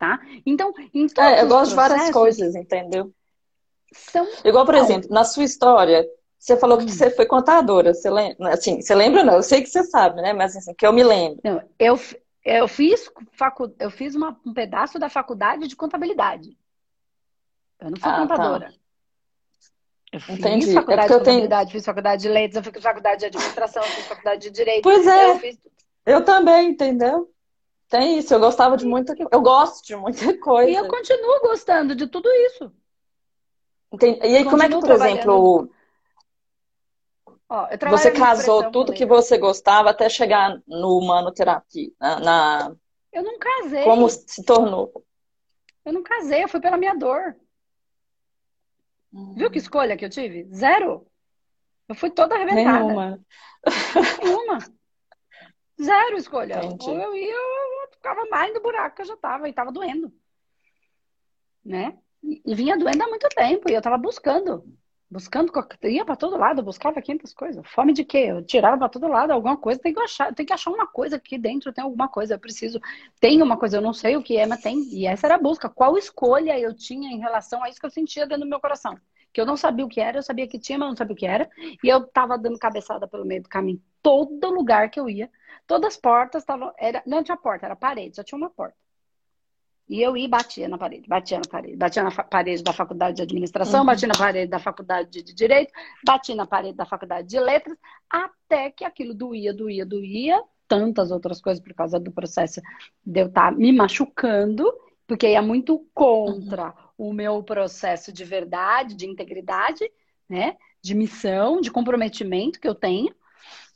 tá? 0.05 0.21
Então, 0.45 0.73
em 0.93 1.07
todos 1.07 1.31
é, 1.31 1.43
eu 1.43 1.49
gosto 1.49 1.71
de 1.71 1.77
várias 1.77 2.11
coisas, 2.11 2.55
entendeu? 2.55 3.13
São 3.93 4.27
Igual, 4.45 4.67
por 4.67 4.75
exemplo, 4.75 5.09
na 5.11 5.25
sua 5.25 5.45
história, 5.45 6.07
você 6.39 6.57
falou 6.57 6.79
que 6.79 6.85
hum. 6.85 6.89
você 6.89 7.11
foi 7.11 7.27
contadora, 7.27 7.95
você 7.95 8.11
lembra? 8.11 8.53
Assim, 8.53 8.83
você 8.83 8.95
lembra 8.95 9.25
não? 9.25 9.35
Eu 9.35 9.43
sei 9.43 9.63
que 9.63 9.69
você 9.69 9.85
sabe, 9.85 10.21
né? 10.21 10.33
Mas 10.33 10.57
assim, 10.57 10.75
que 10.75 10.87
eu 10.87 10.93
me 10.93 11.03
lembro. 11.03 11.41
Não, 11.45 11.63
eu, 11.79 11.99
eu 12.45 12.69
fiz 12.69 13.11
facu... 13.33 13.75
eu 13.79 13.91
fiz 13.91 14.15
uma, 14.15 14.39
um 14.45 14.53
pedaço 14.53 14.99
da 14.99 15.09
faculdade 15.09 15.69
de 15.69 15.77
contabilidade. 15.77 16.57
Eu 17.81 17.91
não 17.91 17.97
fui 17.97 18.11
ah, 18.11 18.15
tá. 18.15 18.21
contadora. 18.21 18.67
Tá. 18.67 18.84
Eu 20.15 20.21
fiz 20.21 20.39
Entendi. 20.39 20.71
É 20.71 20.75
faculdade 20.75 21.01
é 21.01 21.09
de 21.09 21.19
contabilidade, 21.19 21.71
tenho... 21.71 21.73
fiz 21.73 21.85
faculdade 21.85 22.23
de 22.23 22.29
letras, 22.29 22.65
eu 22.65 22.73
fiz 22.73 22.83
faculdade 22.83 23.19
de 23.19 23.27
administração, 23.27 23.83
fiz 23.83 24.07
faculdade 24.07 24.43
de 24.43 24.51
direito. 24.51 24.83
Pois 24.83 25.05
é. 25.05 25.31
Eu, 25.31 25.39
fiz... 25.41 25.59
eu 26.07 26.25
também, 26.25 26.69
entendeu? 26.69 27.29
Tem 27.89 28.19
isso, 28.19 28.33
eu 28.33 28.39
gostava 28.39 28.77
de 28.77 28.87
muita 28.87 29.13
Eu 29.33 29.43
gosto 29.43 29.85
de 29.85 29.97
muita 29.97 30.33
coisa. 30.39 30.71
E 30.71 30.77
eu 30.77 30.87
continuo 30.87 31.41
gostando 31.41 31.97
de 31.97 32.07
tudo 32.07 32.29
isso. 32.31 32.73
Entendi. 33.93 34.21
E 34.25 34.37
aí, 34.37 34.45
como 34.45 34.63
é 34.63 34.69
que, 34.69 34.79
por 34.79 34.91
exemplo, 34.93 35.69
Ó, 37.49 37.69
você 37.91 38.13
casou 38.13 38.71
tudo 38.71 38.93
que 38.93 39.05
você 39.05 39.37
gostava 39.37 39.91
até 39.91 40.09
chegar 40.09 40.61
no 40.65 40.97
humanoterapia? 40.97 41.91
Na, 42.01 42.21
na... 42.21 42.77
Eu 43.13 43.23
não 43.25 43.37
casei. 43.37 43.83
Como 43.83 44.09
se 44.09 44.45
tornou? 44.45 45.05
Eu 45.85 45.93
não 45.93 46.05
casei, 46.05 46.45
eu 46.45 46.49
fui 46.49 46.61
pela 46.61 46.77
minha 46.77 46.95
dor. 46.95 47.37
Viu 49.37 49.51
que 49.51 49.59
escolha 49.59 49.97
que 49.97 50.05
eu 50.05 50.11
tive? 50.11 50.49
Zero. 50.53 51.07
Eu 51.89 51.95
fui 51.95 52.11
toda 52.11 52.35
arrebentada. 52.35 52.85
Nenhuma. 52.85 53.21
Nenhuma. 54.23 54.59
Zero 55.81 56.17
escolha. 56.17 56.61
Ou 56.81 56.99
eu 56.99 57.15
ia, 57.15 57.33
eu 57.33 57.89
ficava 57.93 58.25
mais 58.27 58.53
no 58.53 58.61
buraco 58.61 58.97
que 58.97 59.03
eu 59.03 59.07
já 59.07 59.17
tava 59.17 59.49
e 59.49 59.53
tava 59.53 59.71
doendo. 59.71 60.13
Né? 61.65 61.97
E 62.23 62.55
vinha 62.55 62.77
doendo 62.77 63.03
há 63.03 63.09
muito 63.09 63.29
tempo 63.29 63.71
e 63.71 63.75
eu 63.75 63.83
tava 63.83 63.99
buscando. 63.99 64.65
Buscando, 65.15 65.53
ia 65.85 66.05
para 66.05 66.17
todo 66.17 66.37
lado, 66.37 66.61
buscava 66.61 67.01
500 67.01 67.33
coisas. 67.35 67.65
Fome 67.69 67.93
de 67.93 68.05
quê? 68.05 68.27
Eu 68.31 68.45
tirava 68.45 68.77
para 68.77 68.89
todo 68.89 69.07
lado 69.07 69.31
alguma 69.31 69.57
coisa, 69.57 69.79
tem 69.79 69.95
que 69.95 70.01
achar, 70.01 70.35
tem 70.35 70.45
que 70.45 70.53
achar 70.53 70.73
uma 70.73 70.89
coisa 70.89 71.15
aqui 71.15 71.39
dentro, 71.39 71.73
tem 71.73 71.85
alguma 71.85 72.09
coisa, 72.09 72.35
eu 72.35 72.39
preciso. 72.41 72.81
Tem 73.21 73.41
uma 73.41 73.57
coisa, 73.57 73.77
eu 73.77 73.81
não 73.81 73.93
sei 73.93 74.17
o 74.17 74.23
que 74.25 74.37
é, 74.37 74.45
mas 74.45 74.61
tem. 74.61 74.77
E 74.93 75.07
essa 75.07 75.29
era 75.29 75.37
a 75.37 75.39
busca. 75.39 75.69
Qual 75.69 75.97
escolha 75.97 76.59
eu 76.59 76.75
tinha 76.75 77.13
em 77.13 77.21
relação 77.21 77.63
a 77.63 77.69
isso 77.69 77.79
que 77.79 77.87
eu 77.87 77.91
sentia 77.91 78.27
dentro 78.27 78.43
do 78.43 78.51
meu 78.51 78.59
coração? 78.59 78.99
Que 79.33 79.41
eu 79.41 79.47
não 79.47 79.57
sabia 79.57 79.85
o 79.87 79.89
que 79.89 80.01
era, 80.01 80.19
eu 80.19 80.23
sabia 80.25 80.49
que 80.49 80.59
tinha, 80.59 80.77
mas 80.81 80.89
não 80.89 80.97
sabia 80.97 81.15
o 81.15 81.17
que 81.17 81.27
era. 81.27 81.49
E 81.81 81.89
eu 81.89 82.05
tava 82.09 82.37
dando 82.37 82.59
cabeçada 82.59 83.07
pelo 83.07 83.25
meio 83.25 83.41
do 83.45 83.49
caminho, 83.49 83.81
todo 84.03 84.51
lugar 84.51 84.91
que 84.91 84.99
eu 84.99 85.09
ia. 85.09 85.31
Todas 85.65 85.95
as 85.95 85.97
portas 85.97 86.43
estavam. 86.43 86.73
Era, 86.77 87.05
não 87.07 87.23
tinha 87.23 87.37
porta, 87.37 87.67
era 87.67 87.77
parede, 87.77 88.17
só 88.17 88.25
tinha 88.25 88.37
uma 88.37 88.51
porta. 88.51 88.77
E 89.89 90.01
eu 90.01 90.17
ia 90.17 90.25
e 90.25 90.29
batia 90.29 90.67
na 90.67 90.79
parede, 90.79 91.07
batia 91.07 91.39
na 91.39 91.45
parede, 91.45 91.77
batia 91.77 92.03
na 92.03 92.11
parede 92.11 92.63
da 92.63 92.73
faculdade 92.73 93.17
de 93.17 93.23
administração, 93.23 93.81
uhum. 93.81 93.87
batia 93.87 94.09
na 94.09 94.15
parede 94.15 94.51
da 94.51 94.59
faculdade 94.59 95.23
de 95.23 95.35
direito, 95.35 95.73
batia 96.05 96.35
na 96.35 96.47
parede 96.47 96.77
da 96.77 96.87
faculdade 96.87 97.29
de 97.29 97.39
letras, 97.39 97.77
até 98.09 98.71
que 98.71 98.85
aquilo 98.85 99.13
doía, 99.13 99.53
doía, 99.53 99.85
doía, 99.85 100.43
tantas 100.67 101.11
outras 101.11 101.41
coisas 101.41 101.63
por 101.63 101.75
causa 101.75 102.01
do 102.01 102.11
processo 102.11 102.63
de 103.05 103.21
eu 103.21 103.27
estar 103.27 103.53
tá 103.53 103.57
me 103.57 103.73
machucando, 103.73 104.73
porque 105.07 105.29
ia 105.29 105.43
muito 105.43 105.87
contra 105.93 106.75
uhum. 106.97 107.11
o 107.11 107.13
meu 107.13 107.43
processo 107.43 108.11
de 108.11 108.25
verdade, 108.25 108.95
de 108.95 109.07
integridade, 109.07 109.85
né? 110.29 110.57
De 110.83 110.95
missão, 110.95 111.61
de 111.61 111.71
comprometimento 111.71 112.59
que 112.59 112.69
eu 112.69 112.75
tenho. 112.75 113.15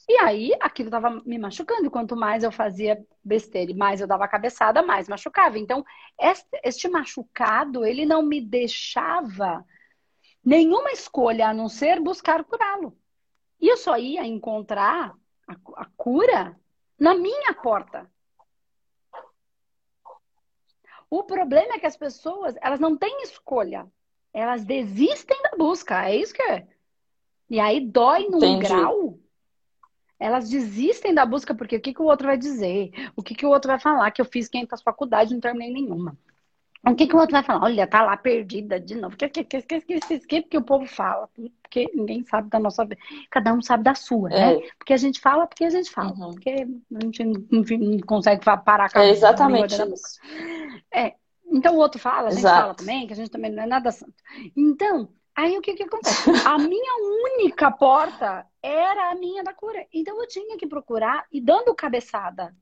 E 0.09 0.17
aí 0.19 0.53
aquilo 0.59 0.88
estava 0.88 1.11
me 1.25 1.38
machucando. 1.38 1.87
E 1.87 1.91
quanto 1.91 2.17
mais 2.17 2.43
eu 2.43 2.50
fazia 2.50 3.05
besteira 3.23 3.71
e 3.71 3.75
mais 3.75 4.00
eu 4.00 4.07
dava 4.07 4.27
cabeçada, 4.27 4.83
mais 4.83 5.07
machucava. 5.07 5.59
Então, 5.59 5.85
este, 6.19 6.61
este 6.65 6.88
machucado, 6.88 7.85
ele 7.85 8.07
não 8.07 8.23
me 8.23 8.41
deixava 8.41 9.65
nenhuma 10.43 10.91
escolha 10.93 11.49
a 11.49 11.55
não 11.55 11.69
ser 11.69 12.00
buscar 12.00 12.43
curá-lo. 12.45 12.97
E 13.61 13.69
eu 13.69 13.77
só 13.77 13.99
ia 13.99 14.25
encontrar 14.25 15.15
a, 15.47 15.57
a 15.77 15.85
cura 15.95 16.59
na 16.99 17.15
minha 17.15 17.53
porta. 17.55 18.11
O 21.11 21.23
problema 21.25 21.75
é 21.75 21.79
que 21.79 21.87
as 21.87 21.97
pessoas, 21.97 22.55
elas 22.62 22.81
não 22.81 22.97
têm 22.97 23.23
escolha. 23.23 23.87
Elas 24.33 24.65
desistem 24.65 25.41
da 25.43 25.50
busca. 25.57 26.09
É 26.09 26.17
isso 26.17 26.33
que 26.33 26.43
é. 26.43 26.67
E 27.50 27.61
aí 27.61 27.81
dói 27.81 28.29
num 28.29 28.38
Entendi. 28.38 28.69
grau. 28.69 29.19
Elas 30.18 30.48
desistem 30.48 31.14
da 31.14 31.25
busca 31.25 31.54
porque 31.54 31.76
o 31.76 31.80
que, 31.80 31.94
que 31.94 32.02
o 32.02 32.06
outro 32.06 32.26
vai 32.26 32.37
dizer? 32.37 32.90
O 33.14 33.22
que, 33.22 33.34
que 33.34 33.46
o 33.46 33.50
outro 33.50 33.70
vai 33.70 33.78
falar? 33.78 34.10
Que 34.10 34.20
eu 34.20 34.25
fiz 34.25 34.48
500 34.48 34.82
faculdades 34.82 35.30
e 35.30 35.34
não 35.34 35.40
terminei 35.40 35.72
nenhuma. 35.72 36.16
O 36.87 36.94
que, 36.94 37.06
que 37.06 37.14
o 37.14 37.18
outro 37.18 37.32
vai 37.32 37.42
falar? 37.42 37.64
Olha, 37.64 37.87
tá 37.87 38.02
lá 38.02 38.16
perdida 38.16 38.80
de 38.80 38.94
novo. 38.94 39.16
Que, 39.16 39.28
que, 39.28 39.44
que, 39.44 39.62
que, 39.62 39.80
que, 39.80 40.00
que, 40.00 40.18
que, 40.20 40.42
que 40.42 40.58
o 40.58 40.62
povo 40.62 40.87
fala? 40.87 41.28
Porque 41.62 41.90
ninguém 41.94 42.25
sabe 42.25 42.48
da 42.48 42.58
nossa 42.58 42.84
vida. 42.84 43.00
Cada 43.30 43.52
um 43.52 43.60
sabe 43.60 43.84
da 43.84 43.94
sua, 43.94 44.28
né? 44.28 44.54
é. 44.54 44.56
né? 44.56 44.68
Porque 44.78 44.92
a 44.92 44.96
gente 44.96 45.20
fala 45.20 45.46
porque 45.46 45.64
a 45.64 45.70
gente 45.70 45.90
fala. 45.90 46.12
Uhum. 46.12 46.30
Porque 46.30 46.50
a 46.50 47.00
gente 47.02 47.25
não, 47.25 47.42
não 47.50 48.00
consegue 48.00 48.44
parar 48.44 48.88
a 48.94 49.04
É 49.04 49.10
exatamente 49.10 49.75
isso. 49.75 50.18
É. 50.92 51.14
Então 51.50 51.75
o 51.75 51.78
outro 51.78 51.98
fala, 52.00 52.28
a 52.28 52.30
gente 52.30 52.40
Exato. 52.40 52.60
fala 52.60 52.75
também, 52.75 53.06
que 53.06 53.12
a 53.12 53.16
gente 53.16 53.30
também 53.30 53.50
não 53.50 53.62
é 53.62 53.66
nada 53.66 53.90
santo. 53.90 54.14
Então, 54.56 55.08
aí 55.42 55.57
o 55.57 55.61
que 55.61 55.75
que 55.75 55.85
acontece? 55.85 56.30
A 56.47 56.59
minha 56.59 56.95
única 57.37 57.71
porta 57.71 58.47
era 58.62 59.11
a 59.11 59.14
minha 59.14 59.42
da 59.42 59.52
cura. 59.52 59.87
Então 59.92 60.21
eu 60.21 60.28
tinha 60.28 60.57
que 60.57 60.66
procurar 60.66 61.26
e 61.33 61.40
dando 61.40 61.75
cabeçada 61.75 62.54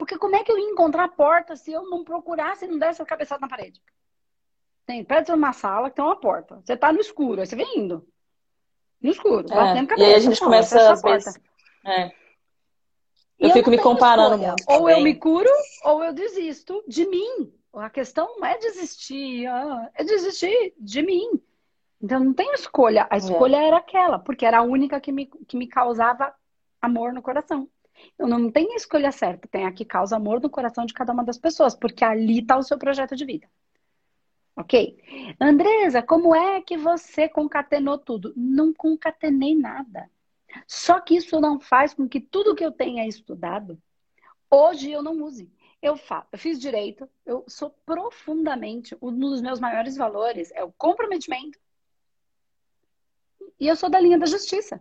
porque 0.00 0.16
como 0.16 0.34
é 0.34 0.42
que 0.42 0.50
eu 0.50 0.58
ia 0.58 0.70
encontrar 0.70 1.04
a 1.04 1.08
porta 1.08 1.54
se 1.54 1.70
eu 1.70 1.82
não 1.90 2.02
procurasse 2.02 2.64
e 2.64 2.68
não 2.68 2.78
desse 2.78 3.02
a 3.02 3.04
cabeçada 3.04 3.42
na 3.42 3.48
parede? 3.48 3.82
Tem, 4.86 5.04
perto 5.04 5.26
de 5.26 5.32
uma 5.32 5.52
sala 5.52 5.90
que 5.90 5.96
tem 5.96 6.04
uma 6.04 6.18
porta. 6.18 6.58
Você 6.64 6.74
tá 6.74 6.90
no 6.90 7.00
escuro, 7.00 7.42
aí 7.42 7.46
você 7.46 7.54
vem 7.54 7.80
indo. 7.80 8.08
No 8.98 9.10
escuro, 9.10 9.46
é. 9.52 9.54
batendo 9.54 9.88
cabeça. 9.88 10.08
E 10.08 10.10
aí 10.10 10.14
a 10.14 10.18
gente 10.18 10.40
começa, 10.40 10.92
às 10.92 11.02
vezes... 11.02 11.38
É. 11.84 12.06
Eu 13.38 13.50
e 13.50 13.52
fico 13.52 13.68
eu 13.68 13.72
me 13.72 13.78
comparando 13.78 14.38
muito. 14.38 14.64
Ou 14.68 14.78
também. 14.78 14.96
eu 14.96 15.04
me 15.04 15.14
curo, 15.16 15.50
ou 15.84 16.02
eu 16.02 16.14
desisto 16.14 16.82
de 16.88 17.06
mim. 17.06 17.52
A 17.74 17.90
questão 17.90 18.38
não 18.38 18.46
é 18.46 18.56
desistir, 18.56 19.46
ah, 19.48 19.90
é 19.94 20.02
desistir 20.02 20.72
de 20.78 21.02
mim. 21.02 21.42
Então 22.00 22.20
não 22.20 22.32
tenho 22.32 22.54
escolha. 22.54 23.06
A 23.10 23.16
é. 23.16 23.18
escolha 23.18 23.56
é. 23.56 23.66
era 23.66 23.76
aquela, 23.76 24.18
porque 24.18 24.46
era 24.46 24.58
a 24.58 24.62
única 24.62 25.00
que 25.00 25.12
me, 25.12 25.26
que 25.26 25.56
me 25.56 25.66
causava 25.66 26.34
amor 26.80 27.12
no 27.12 27.22
coração. 27.22 27.68
Eu 28.18 28.26
não 28.26 28.50
tenho 28.50 28.72
a 28.72 28.76
escolha 28.76 29.12
certa, 29.12 29.46
tem 29.48 29.66
a 29.66 29.72
que 29.72 29.84
causa 29.84 30.16
amor 30.16 30.40
no 30.40 30.48
coração 30.48 30.86
de 30.86 30.94
cada 30.94 31.12
uma 31.12 31.24
das 31.24 31.38
pessoas, 31.38 31.74
porque 31.74 32.04
ali 32.04 32.38
está 32.40 32.56
o 32.56 32.62
seu 32.62 32.78
projeto 32.78 33.14
de 33.14 33.24
vida. 33.24 33.48
Ok? 34.56 34.98
Andresa, 35.40 36.02
como 36.02 36.34
é 36.34 36.60
que 36.60 36.76
você 36.76 37.28
concatenou 37.28 37.98
tudo? 37.98 38.32
Não 38.36 38.72
concatenei 38.72 39.54
nada. 39.54 40.10
Só 40.66 41.00
que 41.00 41.16
isso 41.16 41.40
não 41.40 41.60
faz 41.60 41.94
com 41.94 42.08
que 42.08 42.20
tudo 42.20 42.54
que 42.54 42.64
eu 42.64 42.72
tenha 42.72 43.06
estudado, 43.06 43.80
hoje 44.50 44.90
eu 44.90 45.02
não 45.02 45.22
use. 45.22 45.50
Eu, 45.80 45.96
faço, 45.96 46.26
eu 46.32 46.38
fiz 46.38 46.58
direito, 46.60 47.08
eu 47.24 47.44
sou 47.48 47.70
profundamente, 47.86 48.96
um 49.00 49.16
dos 49.16 49.40
meus 49.40 49.58
maiores 49.58 49.96
valores 49.96 50.50
é 50.52 50.62
o 50.62 50.72
comprometimento. 50.72 51.58
E 53.60 53.68
eu 53.68 53.76
sou 53.76 53.90
da 53.90 54.00
linha 54.00 54.18
da 54.18 54.26
justiça 54.26 54.80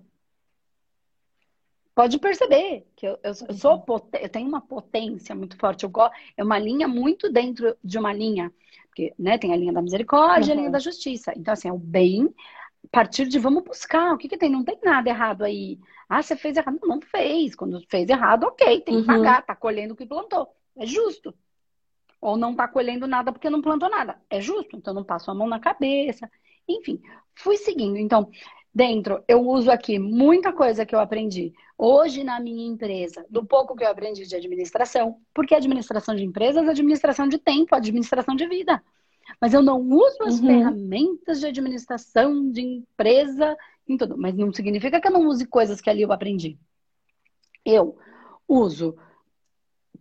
pode 1.99 2.17
perceber 2.17 2.87
que 2.95 3.05
eu, 3.05 3.19
eu, 3.21 3.33
eu 3.49 3.53
sou 3.53 3.85
eu 4.21 4.29
tenho 4.29 4.47
uma 4.47 4.61
potência 4.61 5.35
muito 5.35 5.57
forte. 5.57 5.83
Eu 5.83 5.91
é 6.37 6.41
uma 6.41 6.57
linha 6.57 6.87
muito 6.87 7.29
dentro 7.29 7.75
de 7.83 7.97
uma 7.97 8.13
linha, 8.13 8.53
porque 8.87 9.13
né, 9.19 9.37
tem 9.37 9.51
a 9.51 9.57
linha 9.57 9.73
da 9.73 9.81
misericórdia, 9.81 10.53
uhum. 10.53 10.59
a 10.59 10.61
linha 10.61 10.71
da 10.71 10.79
justiça. 10.79 11.33
Então 11.35 11.51
assim, 11.51 11.67
é 11.67 11.73
o 11.73 11.77
bem 11.77 12.33
a 12.85 12.87
partir 12.89 13.27
de 13.27 13.37
vamos 13.37 13.65
buscar, 13.65 14.13
o 14.13 14.17
que 14.17 14.29
que 14.29 14.37
tem? 14.37 14.49
Não 14.49 14.63
tem 14.63 14.79
nada 14.81 15.09
errado 15.09 15.43
aí. 15.43 15.77
Ah, 16.07 16.23
você 16.23 16.37
fez 16.37 16.55
errado. 16.55 16.79
Não, 16.81 16.87
não 16.87 17.01
fez. 17.01 17.53
Quando 17.53 17.85
fez 17.89 18.07
errado, 18.09 18.45
ok, 18.45 18.79
tem 18.79 18.95
que 18.95 19.01
uhum. 19.01 19.05
pagar, 19.05 19.41
tá 19.41 19.53
colhendo 19.53 19.93
o 19.93 19.97
que 19.97 20.05
plantou. 20.05 20.47
É 20.77 20.85
justo. 20.85 21.35
Ou 22.21 22.37
não 22.37 22.55
tá 22.55 22.65
colhendo 22.65 23.07
nada 23.07 23.33
porque 23.33 23.49
não 23.49 23.61
plantou 23.61 23.89
nada. 23.89 24.17
É 24.29 24.39
justo. 24.39 24.77
Então 24.77 24.93
não 24.93 25.03
passo 25.03 25.29
a 25.29 25.35
mão 25.35 25.49
na 25.49 25.59
cabeça. 25.59 26.31
Enfim, 26.65 27.01
fui 27.35 27.57
seguindo. 27.57 27.97
Então, 27.97 28.31
dentro, 28.73 29.23
eu 29.27 29.41
uso 29.47 29.71
aqui 29.71 29.97
muita 29.99 30.53
coisa 30.53 30.85
que 30.85 30.93
eu 30.93 30.99
aprendi 30.99 31.53
hoje 31.77 32.23
na 32.23 32.39
minha 32.39 32.67
empresa, 32.67 33.25
do 33.29 33.45
pouco 33.45 33.75
que 33.75 33.83
eu 33.83 33.89
aprendi 33.89 34.27
de 34.27 34.35
administração, 34.35 35.19
porque 35.33 35.55
administração 35.55 36.15
de 36.15 36.23
empresas 36.23 36.67
é 36.67 36.69
administração 36.69 37.27
de 37.27 37.37
tempo, 37.37 37.75
administração 37.75 38.35
de 38.35 38.47
vida. 38.47 38.83
Mas 39.39 39.53
eu 39.53 39.61
não 39.61 39.79
uso 39.81 40.23
as 40.23 40.39
uhum. 40.39 40.47
ferramentas 40.47 41.39
de 41.39 41.47
administração 41.47 42.51
de 42.51 42.61
empresa 42.61 43.55
em 43.87 43.97
tudo. 43.97 44.17
Mas 44.17 44.35
não 44.35 44.51
significa 44.51 44.99
que 44.99 45.07
eu 45.07 45.11
não 45.11 45.27
use 45.27 45.45
coisas 45.45 45.79
que 45.79 45.89
ali 45.89 46.01
eu 46.01 46.11
aprendi. 46.11 46.57
Eu 47.63 47.97
uso 48.47 48.97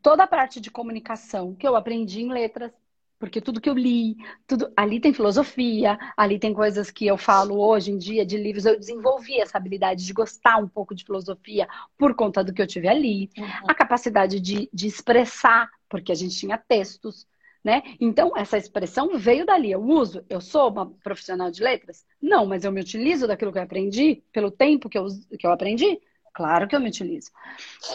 toda 0.02 0.24
a 0.24 0.26
parte 0.26 0.60
de 0.60 0.70
comunicação 0.70 1.54
que 1.54 1.66
eu 1.66 1.76
aprendi 1.76 2.22
em 2.22 2.32
letras, 2.32 2.72
porque 3.18 3.40
tudo 3.40 3.60
que 3.60 3.68
eu 3.68 3.74
li, 3.74 4.16
tudo 4.46 4.72
ali 4.76 5.00
tem 5.00 5.12
filosofia, 5.12 5.98
ali 6.16 6.38
tem 6.38 6.54
coisas 6.54 6.90
que 6.90 7.06
eu 7.06 7.18
falo 7.18 7.58
hoje 7.58 7.90
em 7.90 7.98
dia 7.98 8.24
de 8.24 8.36
livros. 8.36 8.64
Eu 8.64 8.78
desenvolvi 8.78 9.40
essa 9.40 9.58
habilidade 9.58 10.06
de 10.06 10.12
gostar 10.12 10.58
um 10.58 10.68
pouco 10.68 10.94
de 10.94 11.04
filosofia 11.04 11.68
por 11.98 12.14
conta 12.14 12.44
do 12.44 12.52
que 12.52 12.62
eu 12.62 12.66
tive 12.66 12.88
ali. 12.88 13.30
Uhum. 13.36 13.46
A 13.68 13.74
capacidade 13.74 14.40
de, 14.40 14.68
de 14.72 14.86
expressar, 14.86 15.68
porque 15.88 16.12
a 16.12 16.14
gente 16.14 16.36
tinha 16.36 16.56
textos, 16.56 17.26
né? 17.64 17.82
Então, 18.00 18.32
essa 18.36 18.56
expressão 18.56 19.18
veio 19.18 19.44
dali. 19.44 19.72
Eu 19.72 19.82
uso, 19.82 20.24
eu 20.28 20.40
sou 20.40 20.70
uma 20.70 20.86
profissional 20.86 21.50
de 21.50 21.62
letras? 21.62 22.06
Não, 22.22 22.46
mas 22.46 22.64
eu 22.64 22.70
me 22.70 22.80
utilizo 22.80 23.26
daquilo 23.26 23.52
que 23.52 23.58
eu 23.58 23.62
aprendi, 23.62 24.22
pelo 24.32 24.50
tempo 24.50 24.88
que 24.88 24.96
eu, 24.96 25.06
que 25.38 25.46
eu 25.46 25.50
aprendi? 25.50 26.00
Claro 26.38 26.68
que 26.68 26.76
eu 26.76 26.78
me 26.78 26.88
utilizo. 26.88 27.32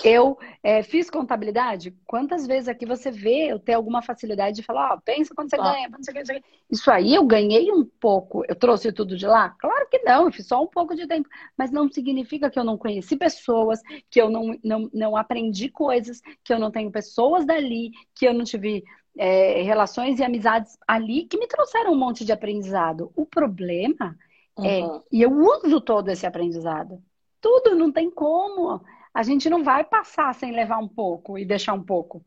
Eu 0.03 0.37
é, 0.61 0.83
fiz 0.83 1.09
contabilidade. 1.09 1.95
Quantas 2.05 2.45
vezes 2.45 2.67
aqui 2.67 2.85
você 2.85 3.09
vê 3.09 3.49
eu 3.49 3.57
ter 3.57 3.71
alguma 3.71 4.01
facilidade 4.01 4.57
de 4.57 4.63
falar, 4.63 4.95
ó, 4.95 4.97
pensa 4.99 5.33
quando 5.33 5.49
você 5.49 5.55
ah. 5.55 5.71
ganha, 5.71 5.89
quando 5.89 6.03
você 6.03 6.11
ganha, 6.11 6.43
Isso 6.69 6.91
aí 6.91 7.15
eu 7.15 7.25
ganhei 7.25 7.71
um 7.71 7.85
pouco. 7.85 8.43
Eu 8.49 8.53
trouxe 8.53 8.91
tudo 8.91 9.15
de 9.15 9.25
lá? 9.25 9.51
Claro 9.51 9.87
que 9.89 9.99
não, 9.99 10.25
eu 10.25 10.31
fiz 10.33 10.45
só 10.45 10.61
um 10.61 10.67
pouco 10.67 10.93
de 10.93 11.07
tempo. 11.07 11.29
Mas 11.57 11.71
não 11.71 11.89
significa 11.89 12.49
que 12.49 12.59
eu 12.59 12.65
não 12.65 12.77
conheci 12.77 13.15
pessoas, 13.15 13.79
que 14.11 14.21
eu 14.21 14.29
não, 14.29 14.59
não, 14.61 14.89
não 14.93 15.15
aprendi 15.15 15.69
coisas, 15.69 16.19
que 16.43 16.53
eu 16.53 16.59
não 16.59 16.69
tenho 16.69 16.91
pessoas 16.91 17.45
dali, 17.45 17.91
que 18.13 18.27
eu 18.27 18.33
não 18.33 18.43
tive 18.43 18.83
é, 19.17 19.61
relações 19.61 20.19
e 20.19 20.23
amizades 20.25 20.77
ali 20.85 21.23
que 21.27 21.37
me 21.37 21.47
trouxeram 21.47 21.93
um 21.93 21.97
monte 21.97 22.25
de 22.25 22.33
aprendizado. 22.33 23.09
O 23.15 23.25
problema 23.25 24.17
é, 24.59 24.83
uhum. 24.83 24.97
é, 24.97 25.01
e 25.13 25.21
eu 25.21 25.31
uso 25.31 25.79
todo 25.79 26.09
esse 26.09 26.25
aprendizado 26.25 27.01
tudo, 27.43 27.75
não 27.75 27.91
tem 27.91 28.09
como. 28.09 28.81
A 29.13 29.21
gente 29.21 29.49
não 29.49 29.63
vai 29.63 29.83
passar 29.83 30.33
sem 30.33 30.53
levar 30.53 30.77
um 30.77 30.87
pouco 30.87 31.37
e 31.37 31.45
deixar 31.45 31.73
um 31.73 31.83
pouco. 31.83 32.25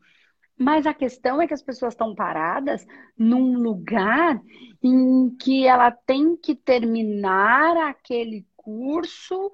Mas 0.57 0.85
a 0.85 0.93
questão 0.93 1.41
é 1.41 1.47
que 1.47 1.53
as 1.53 1.61
pessoas 1.61 1.93
estão 1.93 2.15
paradas 2.15 2.85
num 3.17 3.57
lugar 3.57 4.41
em 4.81 5.35
que 5.35 5.67
ela 5.67 5.91
tem 5.91 6.37
que 6.37 6.55
terminar 6.55 7.75
aquele 7.77 8.45
curso 8.55 9.51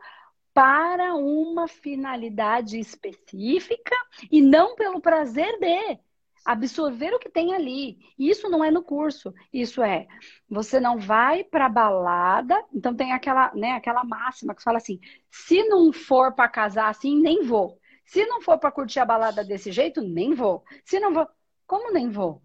para 0.54 1.16
uma 1.16 1.68
finalidade 1.68 2.78
específica 2.80 3.96
e 4.32 4.42
não 4.42 4.76
pelo 4.76 5.02
prazer 5.02 5.60
de 5.60 6.00
absorver 6.46 7.14
o 7.14 7.20
que 7.20 7.30
tem 7.30 7.54
ali. 7.54 7.98
Isso 8.18 8.50
não 8.50 8.64
é 8.64 8.70
no 8.70 8.84
curso. 8.84 9.34
Isso 9.52 9.82
é, 9.82 10.08
você 10.50 10.80
não 10.80 10.98
vai 10.98 11.44
para 11.44 11.70
balada, 11.70 12.64
então 12.74 12.96
tem 12.96 13.12
aquela, 13.12 13.54
né, 13.54 13.72
aquela 13.72 14.04
máxima 14.04 14.54
que 14.54 14.64
fala 14.64 14.78
assim: 14.78 15.00
se 15.32 15.64
não 15.68 15.92
for 15.94 16.34
para 16.34 16.50
casar 16.50 16.90
assim, 16.90 17.20
nem 17.20 17.44
vou. 17.44 17.80
Se 18.06 18.26
não 18.26 18.42
for 18.42 18.58
para 18.58 18.72
curtir 18.72 19.00
a 19.00 19.06
balada 19.06 19.44
desse 19.44 19.72
jeito, 19.72 20.02
nem 20.02 20.34
vou. 20.34 20.64
Se 20.84 21.00
não 21.00 21.14
vou, 21.14 21.28
como 21.66 21.92
nem 21.92 22.10
vou? 22.10 22.42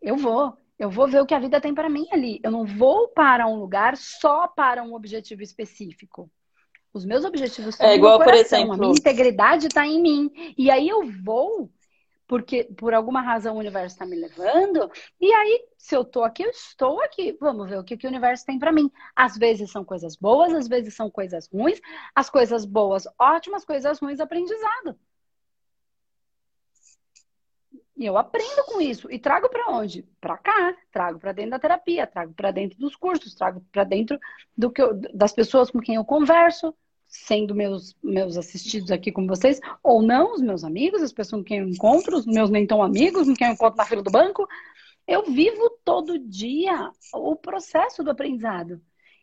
Eu 0.00 0.16
vou. 0.16 0.56
Eu 0.78 0.90
vou 0.90 1.06
ver 1.06 1.20
o 1.22 1.26
que 1.26 1.34
a 1.34 1.38
vida 1.38 1.60
tem 1.60 1.72
para 1.72 1.88
mim 1.88 2.06
ali. 2.12 2.40
Eu 2.42 2.50
não 2.50 2.66
vou 2.66 3.08
para 3.08 3.46
um 3.46 3.56
lugar 3.56 3.96
só 3.96 4.48
para 4.48 4.82
um 4.82 4.94
objetivo 4.94 5.42
específico. 5.42 6.30
Os 6.92 7.04
meus 7.04 7.24
objetivos 7.24 7.74
são 7.74 7.86
é 7.86 7.96
igual, 7.96 8.18
por 8.18 8.34
exemplo, 8.34 8.74
a 8.74 8.76
minha 8.76 8.92
integridade 8.92 9.66
está 9.66 9.86
em 9.86 10.00
mim. 10.00 10.30
E 10.56 10.70
aí 10.70 10.88
eu 10.88 11.02
vou 11.24 11.70
porque 12.26 12.64
por 12.76 12.94
alguma 12.94 13.20
razão 13.20 13.56
o 13.56 13.58
universo 13.58 13.94
está 13.94 14.06
me 14.06 14.16
levando. 14.16 14.90
E 15.20 15.32
aí, 15.32 15.66
se 15.76 15.94
eu 15.94 16.02
estou 16.02 16.24
aqui, 16.24 16.42
eu 16.42 16.50
estou 16.50 17.00
aqui. 17.02 17.36
Vamos 17.40 17.68
ver 17.68 17.78
o 17.78 17.84
que, 17.84 17.96
que 17.96 18.06
o 18.06 18.10
universo 18.10 18.46
tem 18.46 18.58
para 18.58 18.72
mim. 18.72 18.90
Às 19.14 19.36
vezes 19.36 19.70
são 19.70 19.84
coisas 19.84 20.16
boas, 20.16 20.54
às 20.54 20.68
vezes 20.68 20.94
são 20.94 21.10
coisas 21.10 21.48
ruins. 21.48 21.80
As 22.14 22.30
coisas 22.30 22.64
boas, 22.64 23.04
ótimas, 23.18 23.64
coisas 23.64 23.98
ruins, 23.98 24.20
aprendizado. 24.20 24.98
E 27.96 28.04
eu 28.04 28.16
aprendo 28.18 28.64
com 28.64 28.80
isso 28.80 29.10
e 29.10 29.18
trago 29.20 29.48
para 29.48 29.70
onde? 29.70 30.02
Para 30.20 30.36
cá, 30.36 30.76
trago 30.90 31.18
para 31.18 31.32
dentro 31.32 31.52
da 31.52 31.60
terapia, 31.60 32.06
trago 32.06 32.34
para 32.34 32.50
dentro 32.50 32.76
dos 32.78 32.96
cursos, 32.96 33.34
trago 33.34 33.64
para 33.70 33.84
dentro 33.84 34.18
do 34.56 34.70
que 34.70 34.82
eu, 34.82 34.94
das 35.14 35.32
pessoas 35.32 35.70
com 35.70 35.78
quem 35.80 35.94
eu 35.94 36.04
converso, 36.04 36.74
sendo 37.14 37.54
meus, 37.54 37.96
meus 38.02 38.36
assistidos 38.36 38.90
aqui 38.90 39.12
com 39.12 39.24
vocês, 39.24 39.60
ou 39.82 40.02
não, 40.02 40.34
os 40.34 40.42
meus 40.42 40.64
amigos, 40.64 41.00
as 41.00 41.12
pessoas 41.12 41.42
com 41.42 41.46
quem 41.46 41.58
eu 41.60 41.68
encontro, 41.68 42.16
os 42.16 42.26
meus 42.26 42.50
nem 42.50 42.66
tão 42.66 42.82
amigos, 42.82 43.28
com 43.28 43.34
quem 43.34 43.46
eu 43.46 43.52
encontro 43.52 43.76
na 43.76 43.84
fila 43.84 44.02
do 44.02 44.10
banco. 44.10 44.48
Eu 45.06 45.22
vivo 45.22 45.78
todo 45.84 46.18
dia 46.18 46.90
o 47.12 47.36
processo 47.36 48.02
do 48.02 48.10
aprendizado. 48.10 48.80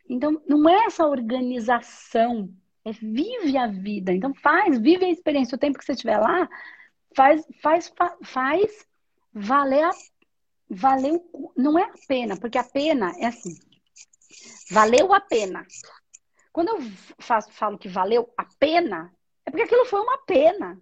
Então, 0.08 0.40
não 0.48 0.66
é 0.68 0.86
essa 0.86 1.06
organização, 1.06 2.48
é 2.82 2.92
vive 2.92 3.58
a 3.58 3.66
vida. 3.66 4.10
Então, 4.10 4.34
faz, 4.34 4.78
vive 4.78 5.04
a 5.04 5.10
experiência. 5.10 5.54
O 5.54 5.58
tempo 5.58 5.78
que 5.78 5.84
você 5.84 5.92
estiver 5.92 6.18
lá, 6.18 6.48
faz, 7.14 7.46
faz, 7.60 7.92
faz 8.22 8.86
valer 9.34 9.84
a. 9.84 9.90
Valeu, 10.74 11.22
não 11.54 11.78
é 11.78 11.82
a 11.82 11.92
pena, 12.08 12.38
porque 12.38 12.56
a 12.56 12.64
pena 12.64 13.12
é 13.18 13.26
assim. 13.26 13.54
Valeu 14.70 15.12
a 15.12 15.20
pena 15.20 15.66
Quando 16.52 16.68
eu 16.68 16.78
faço, 17.18 17.50
falo 17.52 17.78
que 17.78 17.88
valeu 17.88 18.32
a 18.36 18.44
pena, 18.58 19.12
é 19.46 19.50
porque 19.50 19.64
aquilo 19.64 19.86
foi 19.86 20.00
uma 20.00 20.18
pena. 20.18 20.80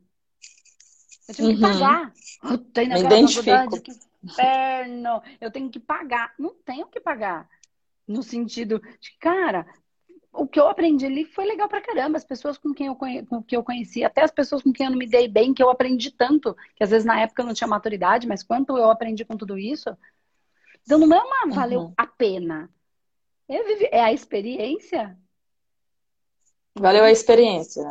Eu 1.29 1.35
tive 1.35 1.49
uhum. 1.49 1.55
que 1.55 1.61
pagar. 1.61 2.13
Eu 2.43 2.59
tenho 2.59 2.93
Me 2.93 3.01
identifico. 3.01 3.81
Que 3.81 3.93
inferno. 4.23 5.23
Eu 5.41 5.51
tenho 5.51 5.71
que 5.71 5.79
pagar. 5.79 6.35
Não 6.39 6.55
tenho 6.65 6.87
que 6.89 7.01
pagar. 7.01 7.49
No 8.07 8.23
sentido 8.23 8.81
de, 9.01 9.17
cara, 9.21 9.65
o 10.33 10.47
que 10.47 10.59
eu 10.59 10.69
aprendi 10.69 11.07
ali 11.07 11.25
foi 11.25 11.45
legal 11.45 11.69
pra 11.69 11.81
caramba. 11.81 12.17
As 12.17 12.25
pessoas 12.25 12.59
com 12.59 12.75
quem 12.75 12.89
eu, 12.89 12.97
conhe... 12.97 13.25
com 13.25 13.41
que 13.41 13.57
eu 13.57 13.63
conheci, 13.63 14.03
até 14.03 14.23
as 14.23 14.33
pessoas 14.33 14.63
com 14.63 14.73
quem 14.73 14.87
eu 14.87 14.91
não 14.91 14.99
me 14.99 15.07
dei 15.07 15.29
bem, 15.29 15.55
que 15.55 15.63
eu 15.63 15.71
aprendi 15.71 16.11
tanto, 16.11 16.57
que 16.75 16.83
às 16.83 16.91
vezes 16.91 17.05
na 17.05 17.21
época 17.21 17.43
eu 17.43 17.47
não 17.47 17.55
tinha 17.55 17.69
maturidade, 17.69 18.27
mas 18.27 18.43
quanto 18.43 18.77
eu 18.77 18.91
aprendi 18.91 19.25
com 19.25 19.37
tudo 19.37 19.57
isso. 19.57 19.97
Então 20.83 20.99
não 20.99 21.17
é 21.17 21.23
uma 21.23 21.55
valeu 21.55 21.81
uhum. 21.83 21.95
a 21.97 22.07
pena. 22.07 22.69
É 23.49 24.03
a 24.03 24.13
experiência. 24.13 25.17
Valeu 26.79 27.05
a 27.05 27.11
experiência. 27.11 27.85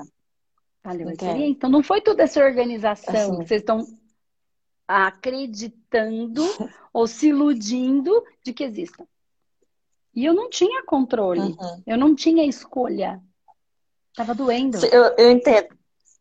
Valeu 0.84 1.10
a 1.10 1.12
experiência. 1.12 1.52
Então 1.52 1.70
não 1.70 1.84
foi 1.84 2.02
toda 2.02 2.24
essa 2.24 2.44
organização 2.44 3.14
assim. 3.14 3.40
que 3.40 3.48
vocês 3.48 3.62
estão 3.62 3.86
acreditando 4.88 6.44
ou 6.92 7.06
se 7.06 7.28
iludindo 7.28 8.24
de 8.44 8.54
que 8.54 8.64
exista. 8.64 9.08
E 10.16 10.26
eu 10.26 10.34
não 10.34 10.50
tinha 10.50 10.84
controle, 10.84 11.40
uhum. 11.40 11.84
eu 11.86 11.98
não 11.98 12.16
tinha 12.16 12.46
escolha. 12.46 13.22
Tava 14.16 14.34
doendo. 14.34 14.84
Eu, 14.86 15.16
eu 15.18 15.32
entendo. 15.32 15.78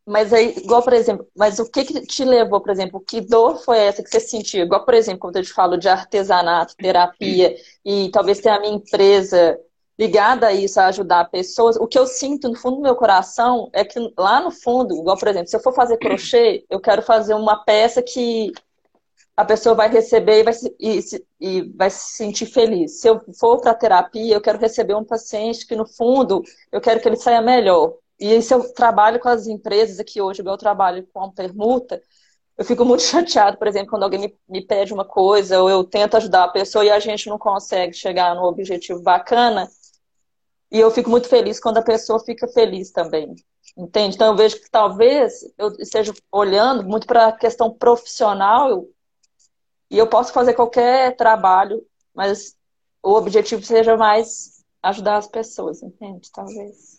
Mas 0.07 0.33
aí, 0.33 0.57
igual, 0.57 0.83
por 0.83 0.95
exemplo, 0.95 1.27
mas 1.37 1.59
o 1.59 1.71
que, 1.71 1.85
que 1.85 2.01
te 2.07 2.25
levou, 2.25 2.63
por 2.63 2.71
exemplo, 2.71 2.99
que 2.99 3.21
dor 3.21 3.57
foi 3.63 3.79
essa 3.79 4.03
que 4.03 4.09
você 4.09 4.21
sentiu? 4.21 4.65
Igual, 4.65 4.83
por 4.85 4.95
exemplo, 4.95 5.21
quando 5.21 5.37
eu 5.37 5.43
te 5.43 5.53
falo 5.53 5.77
de 5.77 5.87
artesanato, 5.87 6.75
terapia, 6.77 7.55
e 7.85 8.11
talvez 8.11 8.41
ter 8.41 8.49
a 8.49 8.59
minha 8.59 8.73
empresa 8.73 9.59
ligada 9.99 10.47
a 10.47 10.53
isso, 10.53 10.79
a 10.81 10.87
ajudar 10.87 11.31
pessoas, 11.31 11.77
o 11.77 11.87
que 11.87 11.99
eu 11.99 12.07
sinto 12.07 12.49
no 12.49 12.55
fundo 12.55 12.77
do 12.77 12.83
meu 12.83 12.95
coração 12.95 13.69
é 13.73 13.85
que 13.85 13.99
lá 14.17 14.41
no 14.41 14.51
fundo, 14.51 14.95
igual, 14.95 15.19
por 15.19 15.29
exemplo, 15.29 15.49
se 15.49 15.57
eu 15.57 15.61
for 15.61 15.75
fazer 15.75 15.97
crochê, 15.99 16.65
eu 16.71 16.81
quero 16.81 17.03
fazer 17.03 17.35
uma 17.35 17.65
peça 17.65 18.01
que 18.01 18.53
a 19.37 19.45
pessoa 19.45 19.75
vai 19.75 19.89
receber 19.89 20.41
e 20.41 20.43
vai, 20.45 20.53
se, 20.53 20.77
e, 20.79 21.01
e 21.41 21.63
vai 21.77 21.91
se 21.91 22.17
sentir 22.17 22.47
feliz. 22.47 23.01
Se 23.01 23.09
eu 23.09 23.21
for 23.39 23.61
para 23.61 23.75
terapia, 23.75 24.35
eu 24.35 24.41
quero 24.41 24.59
receber 24.59 24.95
um 24.95 25.05
paciente 25.05 25.67
que, 25.67 25.77
no 25.77 25.87
fundo, 25.87 26.43
eu 26.73 26.81
quero 26.81 27.01
que 27.01 27.09
ele 27.09 27.17
saia 27.17 27.41
melhor. 27.41 27.95
E 28.19 28.41
se 28.43 28.53
eu 28.53 28.73
trabalho 28.73 29.21
com 29.21 29.29
as 29.29 29.47
empresas 29.47 30.01
aqui 30.01 30.21
hoje, 30.21 30.43
eu 30.45 30.59
trabalho 30.59 31.07
com 31.13 31.23
a 31.23 31.31
permuta, 31.31 32.03
eu 32.57 32.65
fico 32.65 32.85
muito 32.85 33.03
chateado, 33.05 33.57
por 33.57 33.69
exemplo, 33.69 33.91
quando 33.91 34.03
alguém 34.03 34.21
me, 34.21 34.39
me, 34.49 34.61
pede 34.61 34.93
uma 34.93 35.05
coisa, 35.05 35.63
ou 35.63 35.71
eu 35.71 35.85
tento 35.85 36.17
ajudar 36.17 36.45
a 36.45 36.49
pessoa 36.49 36.85
e 36.85 36.91
a 36.91 36.99
gente 36.99 37.29
não 37.29 37.39
consegue 37.39 37.95
chegar 37.95 38.35
no 38.35 38.43
objetivo 38.43 39.01
bacana. 39.01 39.71
E 40.71 40.79
eu 40.79 40.91
fico 40.91 41.09
muito 41.09 41.29
feliz 41.29 41.59
quando 41.59 41.79
a 41.79 41.83
pessoa 41.83 42.21
fica 42.21 42.47
feliz 42.49 42.91
também. 42.91 43.35
Entende? 43.77 44.17
Então 44.17 44.29
eu 44.29 44.37
vejo 44.37 44.61
que 44.61 44.71
talvez 44.71 45.45
eu 45.57 45.69
esteja 45.79 46.13
olhando 46.33 46.85
muito 46.85 47.07
para 47.07 47.29
a 47.29 47.33
questão 47.33 47.73
profissional 47.73 48.85
e 49.91 49.97
eu 49.97 50.07
posso 50.07 50.33
fazer 50.33 50.55
qualquer 50.55 51.17
trabalho, 51.17 51.85
mas 52.15 52.57
o 53.03 53.13
objetivo 53.13 53.63
seja 53.63 53.97
mais 53.97 54.65
ajudar 54.83 55.17
as 55.17 55.27
pessoas, 55.27 55.83
entende? 55.83 56.31
Talvez. 56.33 56.99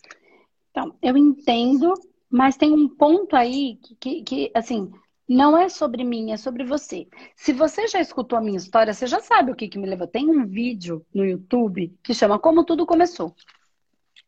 Então, 0.70 0.94
eu 1.02 1.16
entendo, 1.16 1.94
mas 2.28 2.56
tem 2.56 2.72
um 2.72 2.88
ponto 2.88 3.36
aí 3.36 3.76
que, 3.76 3.94
que, 3.94 4.22
que, 4.22 4.50
assim, 4.54 4.90
não 5.28 5.56
é 5.56 5.68
sobre 5.68 6.02
mim, 6.02 6.32
é 6.32 6.36
sobre 6.36 6.64
você. 6.64 7.06
Se 7.36 7.52
você 7.52 7.86
já 7.86 8.00
escutou 8.00 8.38
a 8.38 8.42
minha 8.42 8.56
história, 8.56 8.92
você 8.92 9.06
já 9.06 9.20
sabe 9.20 9.52
o 9.52 9.54
que, 9.54 9.68
que 9.68 9.78
me 9.78 9.88
levou. 9.88 10.06
Tem 10.06 10.28
um 10.28 10.46
vídeo 10.46 11.04
no 11.14 11.24
YouTube 11.24 11.96
que 12.02 12.14
chama 12.14 12.38
Como 12.38 12.64
Tudo 12.64 12.86
Começou. 12.86 13.34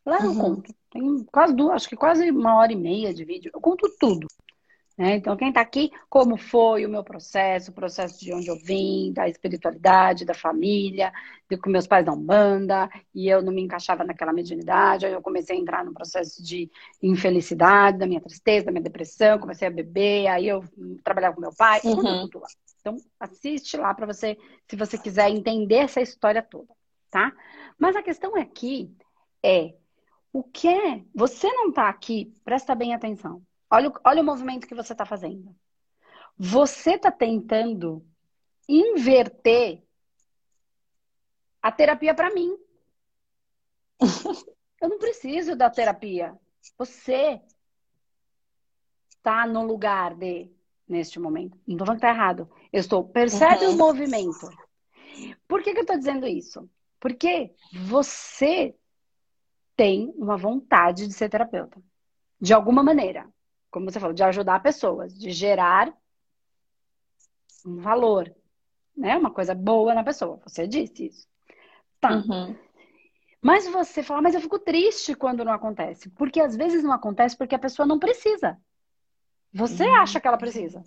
Lá 0.04 0.18
eu 0.20 0.30
uhum. 0.30 0.38
conto. 0.38 0.74
Tem 0.90 1.24
quase 1.32 1.54
duas, 1.54 1.74
acho 1.74 1.88
que 1.88 1.96
quase 1.96 2.30
uma 2.30 2.56
hora 2.56 2.72
e 2.72 2.76
meia 2.76 3.14
de 3.14 3.24
vídeo. 3.24 3.50
Eu 3.54 3.60
conto 3.60 3.88
tudo. 3.98 4.26
Né? 4.96 5.16
Então, 5.16 5.36
quem 5.36 5.48
está 5.48 5.60
aqui, 5.60 5.90
como 6.08 6.36
foi 6.36 6.84
o 6.84 6.88
meu 6.88 7.02
processo, 7.02 7.70
o 7.70 7.74
processo 7.74 8.20
de 8.20 8.32
onde 8.32 8.48
eu 8.48 8.56
vim, 8.56 9.10
da 9.12 9.26
espiritualidade, 9.26 10.24
da 10.24 10.34
família, 10.34 11.10
de 11.50 11.56
que 11.56 11.70
meus 11.70 11.86
pais 11.86 12.04
não 12.04 12.18
banda, 12.18 12.90
e 13.14 13.26
eu 13.26 13.42
não 13.42 13.52
me 13.52 13.62
encaixava 13.62 14.04
naquela 14.04 14.32
mediunidade, 14.32 15.06
aí 15.06 15.12
eu 15.12 15.22
comecei 15.22 15.56
a 15.56 15.60
entrar 15.60 15.84
no 15.84 15.94
processo 15.94 16.42
de 16.42 16.70
infelicidade, 17.02 17.98
da 17.98 18.06
minha 18.06 18.20
tristeza, 18.20 18.66
da 18.66 18.72
minha 18.72 18.84
depressão, 18.84 19.38
comecei 19.38 19.66
a 19.66 19.70
beber, 19.70 20.26
aí 20.26 20.46
eu 20.46 20.62
trabalhava 21.02 21.34
com 21.34 21.40
meu 21.40 21.54
pai, 21.56 21.80
uhum. 21.84 22.28
tudo, 22.28 22.40
lá. 22.40 22.48
Então, 22.80 22.96
assiste 23.18 23.76
lá 23.76 23.94
para 23.94 24.06
você, 24.06 24.36
se 24.68 24.76
você 24.76 24.98
quiser 24.98 25.30
entender 25.30 25.76
essa 25.76 26.02
história 26.02 26.42
toda, 26.42 26.68
tá? 27.10 27.32
Mas 27.78 27.96
a 27.96 28.02
questão 28.02 28.36
aqui 28.36 28.94
é, 29.42 29.74
o 30.32 30.42
que 30.42 30.68
é? 30.68 31.04
Você 31.14 31.50
não 31.52 31.68
está 31.68 31.88
aqui, 31.88 32.32
presta 32.44 32.74
bem 32.74 32.94
atenção 32.94 33.42
Olha, 33.72 33.90
olha 34.04 34.20
o 34.20 34.24
movimento 34.24 34.66
que 34.66 34.74
você 34.74 34.92
está 34.92 35.06
fazendo. 35.06 35.56
Você 36.36 36.96
está 36.96 37.10
tentando 37.10 38.04
inverter 38.68 39.82
a 41.62 41.72
terapia 41.72 42.14
para 42.14 42.34
mim. 42.34 42.54
Eu 44.78 44.90
não 44.90 44.98
preciso 44.98 45.56
da 45.56 45.70
terapia. 45.70 46.38
Você 46.76 47.40
está 49.08 49.46
no 49.46 49.64
lugar 49.64 50.14
de 50.16 50.50
neste 50.86 51.18
momento. 51.18 51.58
Não 51.66 51.74
estou 51.74 51.86
falando 51.86 52.00
que 52.00 52.06
está 52.06 52.14
errado. 52.14 52.50
Eu 52.70 52.80
estou. 52.80 53.08
Percebe 53.08 53.64
uhum. 53.64 53.72
o 53.72 53.78
movimento. 53.78 54.50
Por 55.48 55.62
que, 55.62 55.72
que 55.72 55.78
eu 55.78 55.84
estou 55.84 55.96
dizendo 55.96 56.26
isso? 56.26 56.68
Porque 57.00 57.54
você 57.86 58.76
tem 59.82 60.12
uma 60.16 60.36
vontade 60.36 61.08
de 61.08 61.12
ser 61.12 61.28
terapeuta. 61.28 61.82
De 62.40 62.54
alguma 62.54 62.82
maneira 62.82 63.28
como 63.72 63.90
você 63.90 63.98
falou, 63.98 64.14
de 64.14 64.22
ajudar 64.22 64.62
pessoas, 64.62 65.18
de 65.18 65.32
gerar 65.32 65.92
um 67.64 67.80
valor, 67.80 68.32
né? 68.94 69.16
Uma 69.16 69.30
coisa 69.30 69.54
boa 69.54 69.94
na 69.94 70.04
pessoa. 70.04 70.38
Você 70.46 70.68
disse 70.68 71.06
isso. 71.06 71.26
Tá. 71.98 72.12
Uhum. 72.12 72.54
Mas 73.40 73.66
você 73.66 74.02
fala, 74.02 74.20
mas 74.20 74.34
eu 74.34 74.42
fico 74.42 74.58
triste 74.58 75.14
quando 75.14 75.44
não 75.44 75.54
acontece. 75.54 76.10
Porque 76.10 76.38
às 76.38 76.54
vezes 76.54 76.84
não 76.84 76.92
acontece 76.92 77.36
porque 77.36 77.54
a 77.54 77.58
pessoa 77.58 77.86
não 77.86 77.98
precisa. 77.98 78.60
Você 79.54 79.84
uhum. 79.84 79.94
acha 79.94 80.20
que 80.20 80.28
ela 80.28 80.36
precisa. 80.36 80.82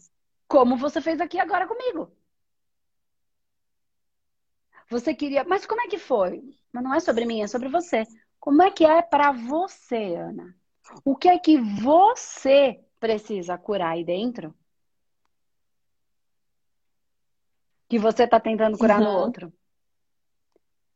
Como 0.47 0.77
você 0.77 1.01
fez 1.01 1.19
aqui 1.19 1.39
agora 1.39 1.67
comigo. 1.67 2.11
Você 4.91 5.15
queria, 5.15 5.43
mas 5.43 5.65
como 5.65 5.81
é 5.81 5.87
que 5.87 5.97
foi? 5.97 6.55
Mas 6.71 6.83
não 6.83 6.93
é 6.93 6.99
sobre 6.99 7.25
mim, 7.25 7.41
é 7.41 7.47
sobre 7.47 7.67
você. 7.67 8.03
Como 8.45 8.61
é 8.61 8.69
que 8.69 8.85
é 8.85 9.01
para 9.01 9.31
você, 9.31 10.13
Ana? 10.13 10.55
O 11.03 11.15
que 11.15 11.27
é 11.27 11.39
que 11.39 11.57
você 11.57 12.79
precisa 12.99 13.57
curar 13.57 13.93
aí 13.93 14.03
dentro? 14.03 14.53
Que 17.89 17.97
você 17.97 18.25
está 18.25 18.39
tentando 18.39 18.77
curar 18.77 18.99
uhum. 18.99 19.05
no 19.05 19.17
outro. 19.17 19.53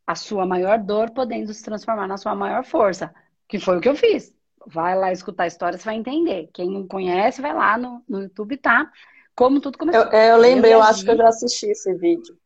A 0.05 0.13
sua 0.13 0.45
maior 0.45 0.77
dor 0.77 1.09
podendo 1.09 1.51
se 1.51 1.63
transformar 1.63 2.05
na 2.05 2.17
sua 2.17 2.35
maior 2.35 2.63
força. 2.63 3.11
Que 3.47 3.57
foi 3.57 3.79
o 3.79 3.81
que 3.81 3.89
eu 3.89 3.95
fiz. 3.95 4.31
Vai 4.67 4.95
lá 4.95 5.11
escutar 5.11 5.45
a 5.45 5.47
história, 5.47 5.79
você 5.79 5.85
vai 5.85 5.95
entender. 5.95 6.51
Quem 6.53 6.69
não 6.69 6.87
conhece, 6.87 7.41
vai 7.41 7.55
lá 7.55 7.79
no, 7.79 8.03
no 8.07 8.21
YouTube, 8.21 8.57
tá? 8.57 8.91
Como 9.33 9.59
tudo 9.59 9.75
começou. 9.75 10.03
Eu, 10.03 10.11
eu 10.11 10.37
lembrei, 10.37 10.71
eu, 10.71 10.77
eu 10.77 10.83
acho 10.83 11.03
que 11.03 11.09
eu 11.09 11.17
já 11.17 11.27
assisti 11.27 11.65
esse 11.65 11.95
vídeo. 11.95 12.37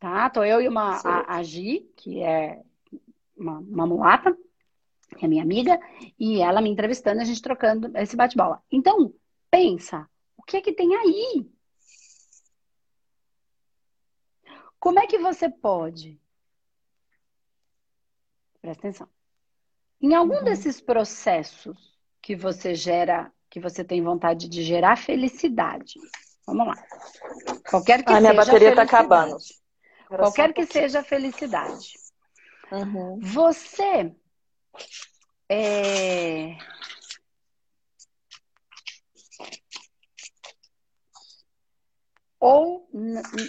Tá, 0.00 0.30
tô 0.30 0.42
eu 0.42 0.62
e 0.62 0.68
uma 0.68 1.02
a, 1.04 1.36
a 1.36 1.42
Gi, 1.42 1.86
que 1.94 2.22
é 2.22 2.62
uma, 3.36 3.58
uma 3.58 3.86
mulata, 3.86 4.36
que 5.16 5.24
é 5.24 5.28
minha 5.28 5.42
amiga, 5.42 5.78
e 6.18 6.40
ela 6.40 6.60
me 6.60 6.70
entrevistando, 6.70 7.20
a 7.20 7.24
gente 7.24 7.42
trocando 7.42 7.96
esse 7.96 8.16
bate-bola. 8.16 8.62
Então, 8.70 9.14
pensa, 9.50 10.08
o 10.36 10.42
que 10.42 10.56
é 10.56 10.60
que 10.60 10.72
tem 10.72 10.94
aí? 10.94 11.50
Como 14.78 15.00
é 15.00 15.06
que 15.06 15.18
você 15.18 15.48
pode? 15.48 16.20
Presta 18.60 18.88
atenção. 18.88 19.08
Em 20.00 20.14
algum 20.14 20.36
uhum. 20.36 20.44
desses 20.44 20.80
processos 20.80 21.96
que 22.20 22.36
você 22.36 22.74
gera, 22.74 23.32
que 23.48 23.60
você 23.60 23.82
tem 23.82 24.02
vontade 24.02 24.48
de 24.48 24.62
gerar 24.62 24.96
felicidade. 24.96 25.94
Vamos 26.46 26.66
lá. 26.66 26.74
Qualquer 27.68 28.04
que 28.04 28.12
ah, 28.12 28.16
seja. 28.16 28.20
minha 28.20 28.34
bateria 28.34 28.70
está 28.70 28.82
acabando. 28.82 29.36
Qualquer 30.08 30.52
que 30.52 30.66
seja 30.66 31.00
a 31.00 31.04
felicidade. 31.04 31.94
Uhum. 32.70 33.20
Você 33.20 34.14
é... 35.48 36.56
Ou 42.38 42.88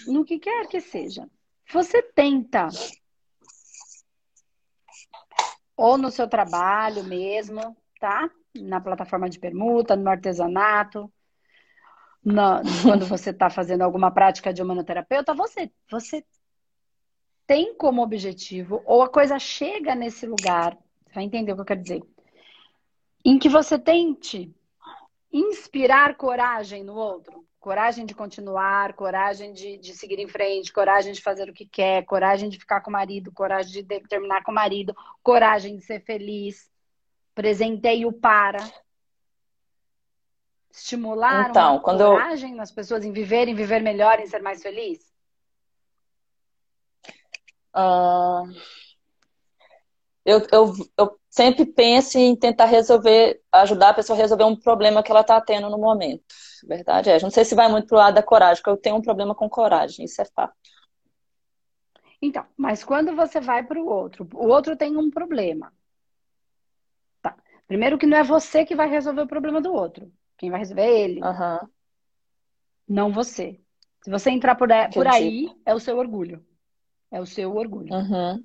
no 0.08 0.24
que 0.26 0.40
quer 0.40 0.68
que 0.68 0.80
seja. 0.80 1.30
Você 1.72 2.02
tenta, 2.02 2.70
ou 5.76 5.98
no 5.98 6.10
seu 6.10 6.28
trabalho 6.28 7.04
mesmo, 7.04 7.78
tá? 8.00 8.30
Na 8.56 8.82
plataforma 8.82 9.30
de 9.30 9.38
permuta, 9.38 9.96
no 9.96 10.10
artesanato, 10.10 11.12
na, 12.26 12.62
quando 12.84 13.06
você 13.06 13.30
está 13.30 13.50
fazendo 13.50 13.84
alguma 13.84 14.12
prática 14.12 14.52
de 14.52 14.62
humanoterapeuta, 14.62 15.34
você, 15.34 15.72
você 15.90 16.26
tem 17.48 17.74
como 17.74 18.04
objetivo, 18.04 18.84
ou 18.86 19.02
a 19.02 19.10
coisa 19.10 19.40
chega 19.40 19.96
nesse 19.96 20.28
lugar 20.28 20.78
vai 21.18 21.24
entender 21.24 21.52
o 21.52 21.56
que 21.56 21.62
eu 21.62 21.66
quero 21.66 21.82
dizer. 21.82 22.04
Em 23.26 23.40
que 23.40 23.50
você 23.50 23.80
tente 23.80 24.54
inspirar 25.32 26.16
coragem 26.16 26.84
no 26.84 26.94
outro. 26.94 27.46
Coragem 27.60 28.06
de 28.06 28.14
continuar, 28.14 28.94
coragem 28.94 29.52
de, 29.52 29.78
de 29.78 29.94
seguir 29.94 30.20
em 30.20 30.28
frente, 30.28 30.72
coragem 30.72 31.12
de 31.12 31.22
fazer 31.22 31.50
o 31.50 31.54
que 31.54 31.66
quer, 31.66 32.06
coragem 32.06 32.50
de 32.50 32.60
ficar 32.60 32.82
com 32.82 32.90
o 32.90 32.94
marido, 32.94 33.32
coragem 33.32 33.84
de 33.84 34.00
terminar 34.08 34.44
com 34.44 34.52
o 34.52 34.56
marido, 34.56 34.96
coragem 35.24 35.76
de 35.76 35.84
ser 35.84 36.02
feliz. 36.02 36.70
Presenteio 37.34 38.14
para. 38.14 38.60
Estimular 40.72 41.50
então, 41.50 41.74
uma 41.74 41.82
quando 41.82 42.06
coragem 42.06 42.52
eu... 42.52 42.58
nas 42.58 42.72
pessoas 42.72 43.04
em 43.04 43.12
viverem, 43.12 43.56
viver 43.56 43.82
melhor, 43.82 44.20
em 44.20 44.28
ser 44.28 44.42
mais 44.42 44.62
feliz? 44.62 45.07
Uh, 47.76 48.52
eu, 50.26 50.46
eu, 50.52 50.74
eu 50.98 51.20
sempre 51.30 51.66
penso 51.66 52.18
em 52.18 52.36
tentar 52.36 52.66
resolver, 52.66 53.42
ajudar 53.52 53.90
a 53.90 53.94
pessoa 53.94 54.18
a 54.18 54.22
resolver 54.22 54.44
um 54.44 54.56
problema 54.56 55.02
que 55.02 55.12
ela 55.12 55.22
está 55.22 55.40
tendo 55.40 55.70
no 55.70 55.78
momento. 55.78 56.24
Verdade 56.68 57.10
é. 57.10 57.22
Não 57.22 57.30
sei 57.30 57.46
se 57.46 57.56
vai 57.56 57.70
muito 57.70 57.88
pro 57.88 57.98
lado 57.98 58.16
da 58.16 58.24
coragem, 58.24 58.62
porque 58.62 58.70
eu 58.70 58.82
tenho 58.82 58.98
um 58.98 59.02
problema 59.02 59.34
com 59.34 59.50
coragem, 59.50 60.06
isso 60.06 60.22
é 60.22 60.26
fato. 60.26 60.54
Então, 62.22 62.46
mas 62.58 62.84
quando 62.84 63.16
você 63.16 63.40
vai 63.40 63.64
para 63.64 63.80
o 63.80 63.88
outro, 63.88 64.28
o 64.34 64.48
outro 64.48 64.76
tem 64.76 64.98
um 64.98 65.10
problema. 65.10 65.72
Tá. 67.22 67.38
Primeiro 67.68 67.98
que 67.98 68.08
não 68.08 68.18
é 68.18 68.24
você 68.24 68.66
que 68.66 68.76
vai 68.76 68.90
resolver 68.90 69.22
o 69.22 69.28
problema 69.28 69.62
do 69.62 69.72
outro. 69.72 70.12
Quem 70.38 70.50
vai 70.50 70.60
resolver 70.60 70.82
é 70.82 71.00
ele. 71.00 71.22
Uhum. 71.22 71.70
Não 72.88 73.12
você. 73.12 73.60
Se 74.04 74.10
você 74.10 74.30
entrar 74.30 74.56
por, 74.56 74.70
por 74.94 75.08
aí, 75.08 75.50
é 75.66 75.76
o 75.76 75.80
seu 75.80 75.98
orgulho. 75.98 76.44
É 77.12 77.20
o 77.20 77.26
seu 77.26 77.56
orgulho. 77.56 77.94
Uhum. 77.94 78.44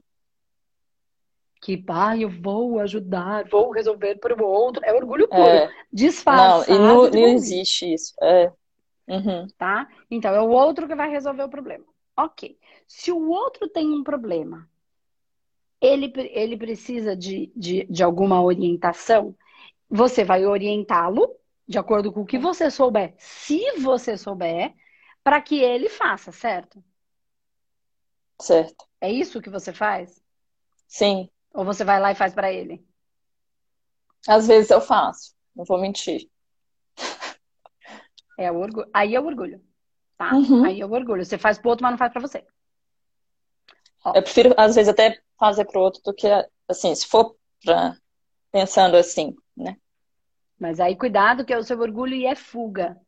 Que, 1.60 1.76
pai, 1.76 2.24
eu 2.24 2.28
vou 2.28 2.80
ajudar, 2.80 3.48
vou 3.48 3.70
resolver 3.70 4.16
para 4.16 4.34
o 4.34 4.46
outro. 4.46 4.84
É 4.84 4.92
orgulho 4.92 5.28
puro. 5.28 5.42
É. 5.42 5.70
Disfarçado. 5.92 6.78
Não, 6.80 7.06
e 7.06 7.10
não, 7.10 7.10
não 7.10 7.28
existe 7.28 7.92
isso. 7.92 8.14
É. 8.20 8.52
Uhum. 9.08 9.46
Tá? 9.56 9.88
Então, 10.10 10.34
é 10.34 10.40
o 10.40 10.48
outro 10.48 10.88
que 10.88 10.94
vai 10.94 11.10
resolver 11.10 11.42
o 11.44 11.48
problema. 11.48 11.84
Ok. 12.16 12.58
Se 12.86 13.12
o 13.12 13.28
outro 13.28 13.68
tem 13.68 13.90
um 13.90 14.02
problema, 14.02 14.68
ele, 15.80 16.12
ele 16.32 16.56
precisa 16.56 17.16
de, 17.16 17.52
de, 17.56 17.84
de 17.84 18.02
alguma 18.02 18.42
orientação, 18.42 19.34
você 19.88 20.24
vai 20.24 20.44
orientá-lo 20.46 21.36
de 21.66 21.78
acordo 21.78 22.12
com 22.12 22.22
o 22.22 22.26
que 22.26 22.38
você 22.38 22.70
souber, 22.70 23.14
se 23.18 23.78
você 23.80 24.16
souber, 24.16 24.74
para 25.22 25.40
que 25.40 25.60
ele 25.60 25.88
faça, 25.88 26.32
certo? 26.32 26.82
Certo. 28.42 28.84
É 29.00 29.10
isso 29.10 29.40
que 29.40 29.48
você 29.48 29.72
faz? 29.72 30.20
Sim. 30.88 31.30
Ou 31.54 31.64
você 31.64 31.84
vai 31.84 32.00
lá 32.00 32.10
e 32.10 32.16
faz 32.16 32.34
para 32.34 32.52
ele? 32.52 32.84
Às 34.26 34.48
vezes 34.48 34.70
eu 34.70 34.80
faço, 34.80 35.32
não 35.54 35.64
vou 35.64 35.80
mentir. 35.80 36.28
É 38.36 38.50
o 38.50 38.56
orgulho. 38.56 38.90
Aí 38.92 39.14
é 39.14 39.20
o 39.20 39.26
orgulho, 39.26 39.62
tá? 40.18 40.34
Uhum. 40.34 40.64
Aí 40.64 40.80
é 40.80 40.84
o 40.86 40.90
orgulho. 40.90 41.24
Você 41.24 41.38
faz 41.38 41.56
pro 41.58 41.70
outro, 41.70 41.84
mas 41.84 41.92
não 41.92 41.98
faz 41.98 42.12
para 42.12 42.20
você. 42.20 42.44
Ó. 44.04 44.12
Eu 44.16 44.22
prefiro, 44.22 44.52
às 44.56 44.74
vezes, 44.74 44.88
até 44.88 45.22
fazer 45.38 45.64
pro 45.66 45.80
outro 45.80 46.02
do 46.02 46.12
que, 46.12 46.26
assim, 46.68 46.92
se 46.96 47.06
for 47.06 47.36
pra... 47.64 47.96
pensando 48.50 48.96
assim, 48.96 49.36
né? 49.56 49.76
Mas 50.58 50.80
aí 50.80 50.96
cuidado 50.96 51.44
que 51.44 51.52
é 51.52 51.58
o 51.58 51.62
seu 51.62 51.78
orgulho 51.78 52.14
e 52.14 52.26
é 52.26 52.34
fuga. 52.34 53.00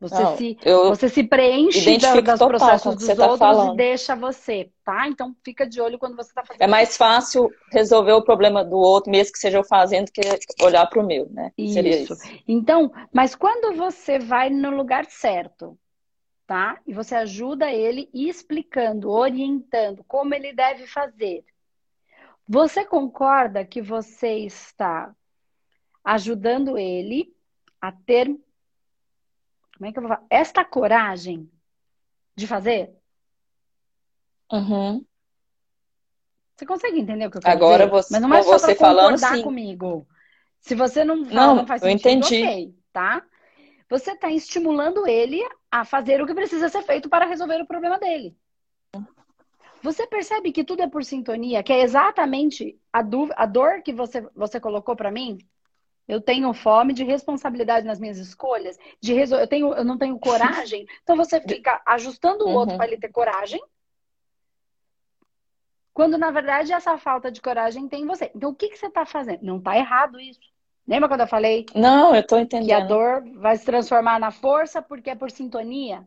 Você, 0.00 0.22
não, 0.22 0.36
se, 0.38 0.56
você 0.64 1.08
se 1.10 1.22
preenche 1.22 1.98
dos 1.98 2.38
processos 2.38 2.96
dos 2.96 3.06
tá 3.06 3.22
outros 3.22 3.38
falando. 3.38 3.74
e 3.74 3.76
deixa 3.76 4.16
você, 4.16 4.70
tá? 4.82 5.06
Então 5.06 5.36
fica 5.44 5.66
de 5.66 5.78
olho 5.78 5.98
quando 5.98 6.16
você 6.16 6.30
está 6.30 6.42
fazendo. 6.42 6.62
É 6.62 6.66
mais 6.66 6.96
fácil 6.96 7.52
resolver 7.70 8.12
o 8.12 8.24
problema 8.24 8.64
do 8.64 8.78
outro, 8.78 9.10
mesmo 9.10 9.34
que 9.34 9.38
seja 9.38 9.58
eu 9.58 9.64
fazendo, 9.64 10.10
que 10.10 10.22
olhar 10.64 10.86
para 10.86 11.02
o 11.02 11.06
meu, 11.06 11.28
né? 11.30 11.52
Isso. 11.56 11.78
isso. 11.80 12.16
Então, 12.48 12.90
mas 13.12 13.34
quando 13.34 13.76
você 13.76 14.18
vai 14.18 14.48
no 14.48 14.70
lugar 14.70 15.04
certo, 15.04 15.78
tá? 16.46 16.80
E 16.86 16.94
você 16.94 17.14
ajuda 17.14 17.70
ele 17.70 18.08
explicando, 18.14 19.10
orientando 19.10 20.02
como 20.08 20.34
ele 20.34 20.54
deve 20.54 20.86
fazer. 20.86 21.44
Você 22.48 22.86
concorda 22.86 23.66
que 23.66 23.82
você 23.82 24.38
está 24.38 25.14
ajudando 26.02 26.78
ele 26.78 27.34
a 27.78 27.92
ter 27.92 28.34
como 29.80 29.88
é 29.88 29.92
que 29.94 29.98
eu 29.98 30.02
vou 30.02 30.10
falar? 30.10 30.26
Esta 30.28 30.62
coragem 30.62 31.50
de 32.36 32.46
fazer. 32.46 32.94
Uhum. 34.52 35.02
Você 36.54 36.66
consegue 36.66 37.00
entender 37.00 37.26
o 37.26 37.30
que 37.30 37.38
eu 37.38 37.40
quero 37.40 37.56
Agora 37.56 37.84
dizer? 37.86 37.90
Você, 37.90 38.12
Mas 38.12 38.20
não 38.20 38.34
é 38.34 38.42
só 38.42 38.58
você 38.58 38.74
falando 38.74 39.16
sim. 39.16 39.42
comigo. 39.42 40.06
Se 40.60 40.74
você 40.74 41.02
não, 41.02 41.24
fala, 41.24 41.34
não, 41.34 41.54
não 41.56 41.66
faz 41.66 41.80
sentido, 41.80 42.06
eu 42.06 42.12
entendi. 42.12 42.42
ok, 42.42 42.74
tá? 42.92 43.24
Você 43.88 44.10
está 44.10 44.30
estimulando 44.30 45.06
ele 45.06 45.40
a 45.70 45.82
fazer 45.82 46.20
o 46.20 46.26
que 46.26 46.34
precisa 46.34 46.68
ser 46.68 46.82
feito 46.82 47.08
para 47.08 47.24
resolver 47.24 47.62
o 47.62 47.66
problema 47.66 47.98
dele. 47.98 48.36
Você 49.82 50.06
percebe 50.06 50.52
que 50.52 50.62
tudo 50.62 50.82
é 50.82 50.90
por 50.90 51.02
sintonia, 51.02 51.62
que 51.62 51.72
é 51.72 51.80
exatamente 51.80 52.78
a, 52.92 52.98
a 52.98 53.46
dor 53.46 53.80
que 53.82 53.94
você, 53.94 54.20
você 54.34 54.60
colocou 54.60 54.94
para 54.94 55.10
mim? 55.10 55.38
Eu 56.10 56.20
tenho 56.20 56.52
fome 56.52 56.92
de 56.92 57.04
responsabilidade 57.04 57.86
nas 57.86 58.00
minhas 58.00 58.18
escolhas, 58.18 58.76
de 59.00 59.14
resol... 59.14 59.38
eu, 59.38 59.46
tenho, 59.46 59.72
eu 59.72 59.84
não 59.84 59.96
tenho 59.96 60.18
coragem. 60.20 60.84
Então 61.02 61.16
você 61.16 61.40
fica 61.40 61.80
ajustando 61.86 62.44
o 62.44 62.48
uhum. 62.48 62.54
outro 62.54 62.76
para 62.76 62.86
ele 62.86 62.98
ter 62.98 63.10
coragem, 63.10 63.62
quando 65.94 66.18
na 66.18 66.30
verdade 66.30 66.72
essa 66.72 66.98
falta 66.98 67.30
de 67.30 67.40
coragem 67.40 67.88
tem 67.88 68.02
em 68.02 68.06
você. 68.06 68.30
Então 68.34 68.50
o 68.50 68.54
que, 68.54 68.68
que 68.68 68.76
você 68.76 68.86
está 68.86 69.06
fazendo? 69.06 69.42
Não 69.42 69.58
está 69.58 69.76
errado 69.76 70.18
isso. 70.18 70.40
Lembra 70.86 71.08
quando 71.08 71.20
eu 71.20 71.28
falei? 71.28 71.66
Não, 71.74 72.12
eu 72.14 72.22
estou 72.22 72.40
entendendo. 72.40 72.66
Que 72.66 72.72
a 72.72 72.80
dor 72.80 73.22
vai 73.36 73.56
se 73.56 73.64
transformar 73.64 74.18
na 74.18 74.32
força 74.32 74.82
porque 74.82 75.10
é 75.10 75.14
por 75.14 75.30
sintonia. 75.30 76.04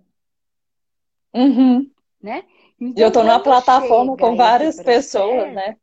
Uhum. 1.33 1.89
Né? 2.21 2.43
Então, 2.79 3.01
eu 3.03 3.07
estou 3.07 3.23
numa 3.23 3.39
plataforma 3.39 4.17
com 4.17 4.35
várias 4.35 4.81
pessoas, 4.83 5.53
né? 5.53 5.77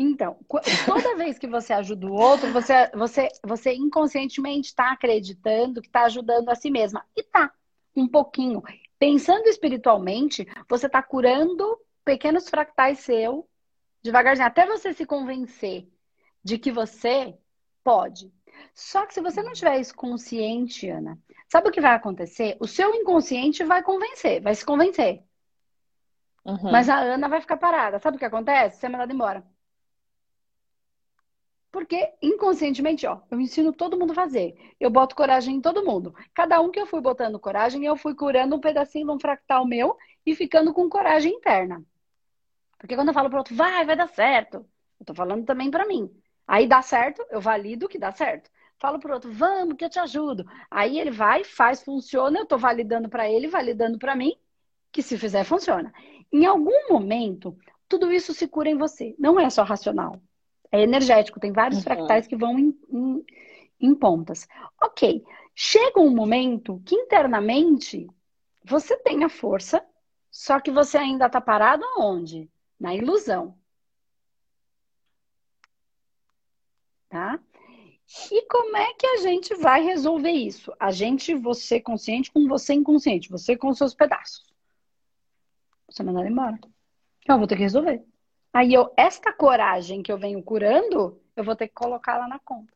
Então, 0.00 0.38
toda 0.86 1.16
vez 1.16 1.40
que 1.40 1.48
você 1.48 1.72
ajuda 1.72 2.06
o 2.06 2.12
outro, 2.12 2.52
você, 2.52 2.88
você, 2.94 3.28
você 3.44 3.74
inconscientemente 3.74 4.68
está 4.68 4.92
acreditando 4.92 5.80
que 5.82 5.88
está 5.88 6.04
ajudando 6.04 6.48
a 6.50 6.54
si 6.54 6.70
mesma. 6.70 7.04
E 7.16 7.22
tá, 7.24 7.52
um 7.96 8.06
pouquinho. 8.06 8.62
Pensando 8.96 9.48
espiritualmente, 9.48 10.46
você 10.68 10.86
está 10.86 11.02
curando 11.02 11.76
pequenos 12.04 12.48
fractais 12.48 13.00
seu, 13.00 13.48
devagarzinho, 14.00 14.46
até 14.46 14.64
você 14.64 14.92
se 14.92 15.04
convencer 15.04 15.88
de 16.44 16.58
que 16.58 16.70
você 16.70 17.36
pode. 17.82 18.32
Só 18.72 19.04
que 19.04 19.14
se 19.14 19.20
você 19.20 19.42
não 19.42 19.52
tiver 19.52 19.80
isso 19.80 19.96
consciente, 19.96 20.88
Ana, 20.88 21.18
sabe 21.48 21.70
o 21.70 21.72
que 21.72 21.80
vai 21.80 21.96
acontecer? 21.96 22.56
O 22.60 22.68
seu 22.68 22.94
inconsciente 22.94 23.64
vai 23.64 23.82
convencer, 23.82 24.40
vai 24.40 24.54
se 24.54 24.64
convencer. 24.64 25.24
Uhum. 26.44 26.70
Mas 26.70 26.88
a 26.88 27.00
Ana 27.00 27.28
vai 27.28 27.40
ficar 27.40 27.56
parada. 27.56 27.98
Sabe 27.98 28.16
o 28.16 28.18
que 28.18 28.24
acontece? 28.24 28.78
Você 28.78 28.86
é 28.86 28.88
mandada 28.88 29.12
embora. 29.12 29.44
Porque 31.78 32.12
inconscientemente, 32.20 33.06
ó, 33.06 33.20
eu 33.30 33.40
ensino 33.40 33.72
todo 33.72 33.96
mundo 33.96 34.10
a 34.10 34.14
fazer. 34.16 34.74
Eu 34.80 34.90
boto 34.90 35.14
coragem 35.14 35.54
em 35.54 35.60
todo 35.60 35.84
mundo. 35.84 36.12
Cada 36.34 36.60
um 36.60 36.72
que 36.72 36.80
eu 36.80 36.86
fui 36.86 37.00
botando 37.00 37.38
coragem, 37.38 37.84
eu 37.84 37.96
fui 37.96 38.16
curando 38.16 38.56
um 38.56 38.60
pedacinho 38.60 39.06
de 39.06 39.12
um 39.12 39.20
fractal 39.20 39.64
meu 39.64 39.96
e 40.26 40.34
ficando 40.34 40.74
com 40.74 40.88
coragem 40.88 41.34
interna. 41.34 41.80
Porque 42.80 42.96
quando 42.96 43.08
eu 43.08 43.14
falo 43.14 43.28
pro 43.28 43.38
outro, 43.38 43.54
vai, 43.54 43.84
vai 43.84 43.94
dar 43.94 44.08
certo. 44.08 44.66
Eu 44.98 45.06
tô 45.06 45.14
falando 45.14 45.44
também 45.44 45.70
para 45.70 45.86
mim. 45.86 46.10
Aí 46.48 46.66
dá 46.66 46.82
certo, 46.82 47.24
eu 47.30 47.40
valido 47.40 47.88
que 47.88 47.96
dá 47.96 48.10
certo. 48.10 48.50
Falo 48.80 48.98
pro 48.98 49.14
outro, 49.14 49.30
vamos, 49.30 49.76
que 49.76 49.84
eu 49.84 49.90
te 49.90 50.00
ajudo. 50.00 50.44
Aí 50.68 50.98
ele 50.98 51.12
vai, 51.12 51.44
faz, 51.44 51.80
funciona, 51.84 52.40
eu 52.40 52.46
tô 52.46 52.58
validando 52.58 53.08
para 53.08 53.30
ele, 53.30 53.46
validando 53.46 54.00
para 54.00 54.16
mim, 54.16 54.34
que 54.90 55.00
se 55.00 55.16
fizer, 55.16 55.44
funciona. 55.44 55.92
Em 56.32 56.44
algum 56.44 56.88
momento, 56.90 57.56
tudo 57.88 58.10
isso 58.10 58.34
se 58.34 58.48
cura 58.48 58.68
em 58.68 58.76
você. 58.76 59.14
Não 59.16 59.38
é 59.38 59.48
só 59.48 59.62
racional. 59.62 60.20
É 60.70 60.82
energético, 60.82 61.40
tem 61.40 61.52
vários 61.52 61.78
uhum. 61.78 61.84
fractais 61.84 62.26
que 62.26 62.36
vão 62.36 62.58
em, 62.58 62.78
em, 62.90 63.24
em 63.80 63.94
pontas. 63.94 64.46
Ok, 64.82 65.24
chega 65.54 66.00
um 66.00 66.14
momento 66.14 66.82
que 66.84 66.94
internamente 66.94 68.06
você 68.64 68.96
tem 68.98 69.24
a 69.24 69.28
força, 69.28 69.84
só 70.30 70.60
que 70.60 70.70
você 70.70 70.98
ainda 70.98 71.26
está 71.26 71.40
parado 71.40 71.84
aonde? 71.84 72.50
Na 72.78 72.94
ilusão. 72.94 73.56
Tá? 77.08 77.40
E 78.30 78.46
como 78.46 78.76
é 78.76 78.94
que 78.94 79.06
a 79.06 79.16
gente 79.18 79.54
vai 79.56 79.82
resolver 79.82 80.30
isso? 80.30 80.72
A 80.78 80.90
gente, 80.90 81.34
você 81.34 81.80
consciente 81.80 82.30
com 82.30 82.46
você 82.46 82.74
inconsciente, 82.74 83.30
você 83.30 83.56
com 83.56 83.72
seus 83.74 83.94
pedaços. 83.94 84.46
Você 85.88 86.02
mandar 86.02 86.26
embora. 86.26 86.58
Eu 87.26 87.38
vou 87.38 87.46
ter 87.46 87.56
que 87.56 87.62
resolver. 87.62 88.02
Aí 88.58 88.74
eu, 88.74 88.92
esta 88.96 89.32
coragem 89.32 90.02
que 90.02 90.10
eu 90.10 90.18
venho 90.18 90.42
curando, 90.42 91.16
eu 91.36 91.44
vou 91.44 91.54
ter 91.54 91.68
que 91.68 91.74
colocar 91.74 92.18
lá 92.18 92.26
na 92.26 92.40
conta. 92.40 92.72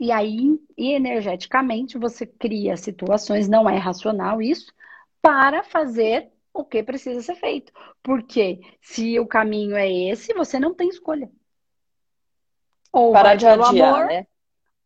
E 0.00 0.10
aí, 0.10 0.58
e 0.74 0.92
energeticamente, 0.94 1.98
você 1.98 2.26
cria 2.26 2.74
situações, 2.78 3.46
não 3.46 3.68
é 3.68 3.76
racional 3.76 4.40
isso, 4.40 4.72
para 5.20 5.62
fazer 5.62 6.32
o 6.50 6.64
que 6.64 6.82
precisa 6.82 7.20
ser 7.20 7.34
feito. 7.34 7.74
Porque 8.02 8.58
se 8.80 9.20
o 9.20 9.26
caminho 9.26 9.76
é 9.76 9.92
esse, 9.92 10.32
você 10.32 10.58
não 10.58 10.72
tem 10.72 10.88
escolha. 10.88 11.30
Ou 12.90 13.12
Parar 13.12 13.28
vai 13.28 13.36
de 13.36 13.44
pelo 13.44 13.64
adiar, 13.66 13.94
amor, 13.94 14.06
né? 14.06 14.26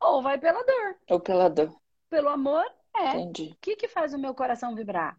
ou 0.00 0.22
vai 0.22 0.38
pela 0.38 0.60
dor. 0.64 0.96
Ou 1.08 1.20
pela 1.20 1.48
dor. 1.48 1.72
Pelo 2.10 2.30
amor, 2.30 2.66
é. 2.96 3.10
Entendi. 3.10 3.52
O 3.52 3.56
que, 3.60 3.76
que 3.76 3.86
faz 3.86 4.12
o 4.12 4.18
meu 4.18 4.34
coração 4.34 4.74
vibrar? 4.74 5.16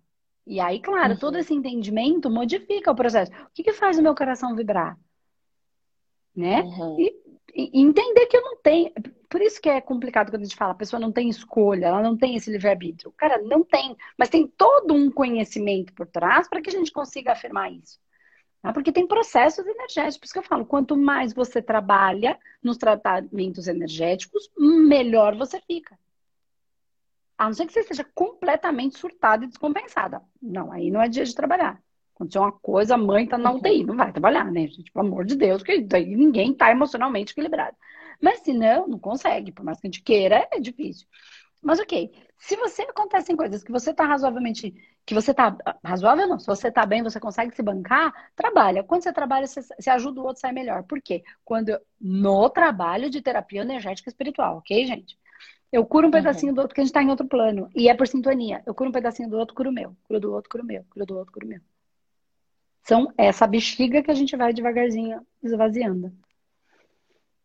E 0.47 0.61
aí, 0.61 0.79
claro, 0.79 1.13
uhum. 1.13 1.19
todo 1.19 1.37
esse 1.37 1.53
entendimento 1.53 2.29
modifica 2.29 2.89
o 2.89 2.95
processo. 2.95 3.31
O 3.31 3.49
que, 3.53 3.63
que 3.63 3.73
faz 3.73 3.99
o 3.99 4.01
meu 4.01 4.15
coração 4.15 4.55
vibrar? 4.55 4.97
Né? 6.33 6.61
Uhum. 6.61 6.97
E, 6.97 7.13
e, 7.53 7.81
entender 7.81 8.27
que 8.27 8.37
eu 8.37 8.41
não 8.41 8.55
tenho. 8.55 8.89
Por 9.29 9.41
isso 9.41 9.61
que 9.61 9.67
é 9.67 9.81
complicado 9.81 10.31
quando 10.31 10.43
a 10.43 10.45
gente 10.45 10.55
fala, 10.55 10.71
a 10.71 10.75
pessoa 10.75 11.01
não 11.01 11.11
tem 11.11 11.27
escolha, 11.27 11.87
ela 11.87 12.01
não 12.01 12.15
tem 12.15 12.35
esse 12.35 12.49
livre-arbítrio. 12.49 13.13
Cara, 13.17 13.41
não 13.41 13.61
tem. 13.61 13.97
Mas 14.17 14.29
tem 14.29 14.47
todo 14.47 14.93
um 14.93 15.11
conhecimento 15.11 15.93
por 15.93 16.07
trás 16.07 16.47
para 16.47 16.61
que 16.61 16.69
a 16.69 16.73
gente 16.73 16.93
consiga 16.93 17.33
afirmar 17.33 17.73
isso. 17.73 17.99
Tá? 18.61 18.71
Porque 18.71 18.91
tem 18.91 19.05
processos 19.05 19.65
energéticos. 19.65 20.17
Por 20.17 20.25
isso 20.25 20.33
que 20.33 20.39
eu 20.39 20.43
falo, 20.43 20.65
quanto 20.65 20.95
mais 20.95 21.33
você 21.33 21.61
trabalha 21.61 22.39
nos 22.63 22.77
tratamentos 22.77 23.67
energéticos, 23.67 24.49
melhor 24.57 25.35
você 25.35 25.59
fica. 25.59 25.99
A 27.37 27.45
não 27.45 27.53
ser 27.53 27.65
que 27.65 27.73
você 27.73 27.81
esteja 27.81 28.03
completamente 28.15 28.97
surtada 28.97 29.45
e 29.45 29.47
descompensada. 29.47 30.21
Não, 30.41 30.71
aí 30.71 30.89
não 30.89 31.01
é 31.01 31.07
dia 31.07 31.23
de 31.23 31.35
trabalhar. 31.35 31.79
Aconteceu 32.15 32.41
uma 32.41 32.51
coisa, 32.51 32.95
a 32.95 32.97
mãe 32.97 33.27
tá 33.27 33.37
na 33.37 33.51
UTI, 33.51 33.83
não 33.83 33.95
vai 33.95 34.11
trabalhar, 34.11 34.51
né, 34.51 34.67
gente? 34.67 34.91
Pelo 34.91 35.05
amor 35.05 35.23
de 35.23 35.35
Deus, 35.35 35.61
que 35.61 35.77
ninguém 36.15 36.51
tá 36.53 36.71
emocionalmente 36.71 37.33
equilibrado. 37.33 37.77
Mas 38.19 38.39
se 38.39 38.53
não, 38.53 38.87
não 38.87 38.97
consegue. 38.97 39.51
Por 39.51 39.63
mais 39.63 39.79
que 39.79 39.85
a 39.85 39.89
gente 39.89 40.01
queira, 40.01 40.47
é 40.51 40.59
difícil. 40.59 41.07
Mas 41.61 41.79
ok, 41.79 42.11
se 42.39 42.55
você 42.55 42.83
acontecem 42.83 43.35
coisas 43.35 43.63
que 43.63 43.71
você 43.71 43.93
tá 43.93 44.05
razoavelmente, 44.05 44.73
que 45.05 45.13
você 45.13 45.33
tá 45.33 45.55
razoável 45.83 46.27
não, 46.27 46.39
se 46.39 46.47
você 46.47 46.71
tá 46.71 46.85
bem, 46.85 47.03
você 47.03 47.19
consegue 47.19 47.55
se 47.55 47.61
bancar, 47.61 48.13
trabalha. 48.35 48.83
Quando 48.83 49.03
você 49.03 49.13
trabalha, 49.13 49.45
você, 49.47 49.61
você 49.61 49.89
ajuda 49.89 50.21
o 50.21 50.23
outro 50.23 50.37
a 50.37 50.41
sair 50.41 50.53
melhor. 50.53 50.83
Por 50.83 51.01
quê? 51.01 51.23
Quando 51.43 51.79
no 51.99 52.49
trabalho 52.49 53.09
de 53.09 53.21
terapia 53.21 53.61
energética 53.61 54.09
espiritual, 54.09 54.57
ok, 54.57 54.85
gente? 54.85 55.17
Eu 55.71 55.85
curo 55.85 56.07
um 56.07 56.11
pedacinho 56.11 56.51
uhum. 56.51 56.55
do 56.55 56.59
outro, 56.59 56.69
porque 56.69 56.81
a 56.81 56.83
gente 56.83 56.93
tá 56.93 57.03
em 57.03 57.09
outro 57.09 57.27
plano. 57.27 57.69
E 57.75 57.89
é 57.89 57.93
por 57.93 58.07
sintonia. 58.07 58.63
Eu 58.65 58.73
curo 58.73 58.89
um 58.89 58.93
pedacinho 58.93 59.29
do 59.29 59.37
outro, 59.37 59.53
curo 59.53 59.69
o 59.69 59.73
meu. 59.73 59.95
Curo 60.03 60.19
do 60.19 60.33
outro, 60.33 60.49
curo 60.49 60.63
o 60.63 60.67
meu. 60.67 60.85
Curo 60.89 61.05
do 61.05 61.17
outro, 61.17 61.33
curo 61.33 61.45
o 61.45 61.49
meu. 61.49 61.61
São 62.83 63.13
essa 63.17 63.45
bexiga 63.45 64.01
que 64.01 64.09
a 64.09 64.13
gente 64.13 64.35
vai 64.37 64.53
devagarzinho 64.53 65.25
esvaziando. 65.43 66.13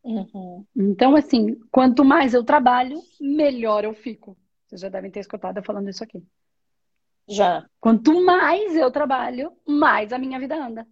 Uhum. 0.04 0.64
Então, 0.76 1.16
assim, 1.16 1.58
quanto 1.70 2.04
mais 2.04 2.32
eu 2.32 2.44
trabalho, 2.44 3.02
melhor 3.20 3.84
eu 3.84 3.94
fico. 3.94 4.36
Vocês 4.66 4.80
já 4.80 4.88
devem 4.88 5.10
ter 5.10 5.20
escutado 5.20 5.56
eu 5.56 5.64
falando 5.64 5.90
isso 5.90 6.04
aqui. 6.04 6.22
Já. 7.28 7.68
Quanto 7.80 8.24
mais 8.24 8.76
eu 8.76 8.90
trabalho, 8.90 9.52
mais 9.66 10.12
a 10.12 10.18
minha 10.18 10.38
vida 10.38 10.54
anda. 10.54 10.86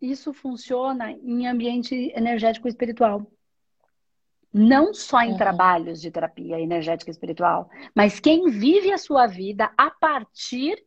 Isso 0.00 0.34
funciona 0.34 1.12
em 1.12 1.46
ambiente 1.46 2.12
energético 2.14 2.68
espiritual 2.68 3.26
não 4.52 4.92
só 4.92 5.22
em 5.22 5.32
uhum. 5.32 5.36
trabalhos 5.38 6.00
de 6.00 6.10
terapia 6.10 6.60
energética 6.60 7.10
e 7.10 7.12
espiritual, 7.12 7.70
mas 7.94 8.20
quem 8.20 8.50
vive 8.50 8.92
a 8.92 8.98
sua 8.98 9.26
vida 9.26 9.72
a 9.76 9.90
partir 9.90 10.84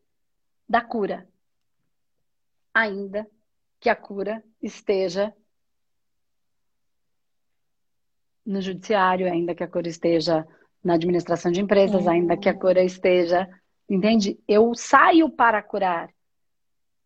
da 0.70 0.82
cura. 0.82 1.28
Ainda 2.74 3.28
que 3.80 3.90
a 3.90 3.96
cura 3.96 4.44
esteja 4.62 5.34
no 8.46 8.62
judiciário, 8.62 9.32
ainda 9.32 9.56
que 9.56 9.64
a 9.64 9.68
cura 9.68 9.88
esteja 9.88 10.48
na 10.84 10.94
administração 10.94 11.52
de 11.52 11.62
empresas, 11.62 12.04
uhum. 12.04 12.12
ainda 12.12 12.38
que 12.38 12.48
a 12.48 12.54
cura 12.54 12.84
esteja, 12.84 13.50
entende? 13.90 14.40
Eu 14.48 14.76
saio 14.76 15.30
para 15.30 15.64
curar. 15.64 16.14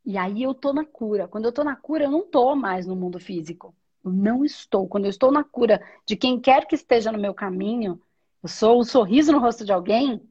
E 0.06 0.18
aí 0.18 0.44
eu 0.44 0.54
tô 0.54 0.74
na 0.74 0.84
cura. 0.84 1.28
Quando 1.28 1.46
eu 1.46 1.52
tô 1.52 1.64
na 1.64 1.76
cura, 1.76 2.06
eu 2.06 2.12
não 2.12 2.28
tô 2.28 2.56
mais 2.56 2.86
no 2.86 2.96
mundo 2.96 3.20
físico. 3.20 3.74
Eu 4.04 4.12
não 4.12 4.46
estou. 4.46 4.88
Quando 4.88 5.06
eu 5.06 5.10
estou 5.10 5.32
na 5.32 5.44
cura 5.44 5.82
de 6.06 6.16
quem 6.16 6.40
quer 6.40 6.66
que 6.66 6.76
esteja 6.76 7.12
no 7.12 7.20
meu 7.20 7.34
caminho, 7.34 8.02
eu 8.42 8.50
sou 8.50 8.80
o 8.80 8.86
sorriso 8.86 9.32
no 9.32 9.40
rosto 9.40 9.66
de 9.66 9.72
alguém, 9.72 10.22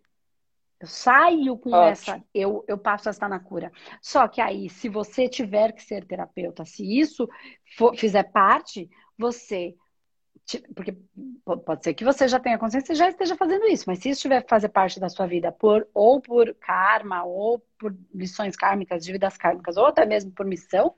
eu 0.81 0.87
saio 0.87 1.59
com 1.59 1.71
Ótimo. 1.71 1.89
essa, 1.89 2.25
eu, 2.33 2.65
eu 2.69 2.79
passo 2.79 3.09
a 3.09 3.11
estar 3.11 3.29
na 3.29 3.41
cura. 3.41 3.73
Só 4.01 4.29
que 4.29 4.41
aí, 4.41 4.71
se 4.71 4.89
você 4.89 5.29
tiver 5.29 5.73
que 5.73 5.83
ser 5.83 6.05
terapeuta, 6.05 6.65
se 6.65 6.85
isso 6.99 7.29
for, 7.77 7.97
fizer 7.97 8.23
parte, 8.25 8.89
você. 9.17 9.75
Porque 10.75 10.97
pode 11.45 11.85
ser 11.85 11.93
que 11.93 12.05
você 12.05 12.27
já 12.27 12.41
tenha 12.41 12.57
consciência 12.57 12.93
e 12.93 12.97
já 12.97 13.09
esteja 13.09 13.37
fazendo 13.37 13.67
isso, 13.67 13.85
mas 13.87 13.99
se 13.99 14.09
isso 14.09 14.23
tiver 14.23 14.43
que 14.43 14.49
fazer 14.49 14.71
parte 14.71 14.99
da 14.99 15.11
sua 15.11 15.27
vida, 15.27 15.53
por, 15.53 15.87
ou 15.93 16.23
por 16.23 16.55
karma, 16.55 17.23
ou 17.25 17.59
por 17.79 17.95
lições 18.15 18.57
kármicas, 18.57 19.05
dívidas 19.05 19.37
kármicas, 19.37 19.77
ou 19.77 19.85
até 19.85 20.07
mesmo 20.07 20.31
por 20.31 20.47
missão, 20.47 20.95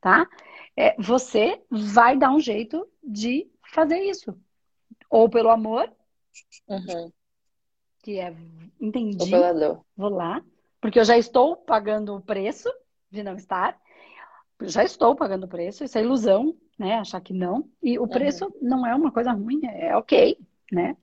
tá? 0.00 0.26
É, 0.78 0.94
você 0.96 1.60
vai 1.68 2.16
dar 2.16 2.30
um 2.30 2.38
jeito 2.38 2.88
de 3.02 3.50
fazer 3.66 3.98
isso. 3.98 4.38
Ou 5.10 5.28
pelo 5.28 5.50
amor, 5.50 5.92
uhum. 6.68 7.12
que 8.00 8.20
é 8.20 8.32
entendi, 8.80 9.24
Ou 9.24 9.28
pela 9.28 9.52
dor. 9.52 9.84
vou 9.96 10.10
lá, 10.10 10.40
porque 10.80 11.00
eu 11.00 11.04
já 11.04 11.18
estou 11.18 11.56
pagando 11.56 12.14
o 12.14 12.20
preço 12.20 12.72
de 13.10 13.24
não 13.24 13.34
estar. 13.34 13.76
Já 14.62 14.84
estou 14.84 15.16
pagando 15.16 15.46
o 15.46 15.48
preço, 15.48 15.82
isso 15.82 15.98
é 15.98 16.00
ilusão, 16.00 16.56
né? 16.78 16.94
Achar 16.94 17.20
que 17.20 17.32
não. 17.32 17.68
E 17.82 17.98
o 17.98 18.06
preço 18.06 18.44
uhum. 18.44 18.52
não 18.62 18.86
é 18.86 18.94
uma 18.94 19.10
coisa 19.10 19.32
ruim, 19.32 19.60
é 19.64 19.96
ok, 19.96 20.38
né? 20.70 20.96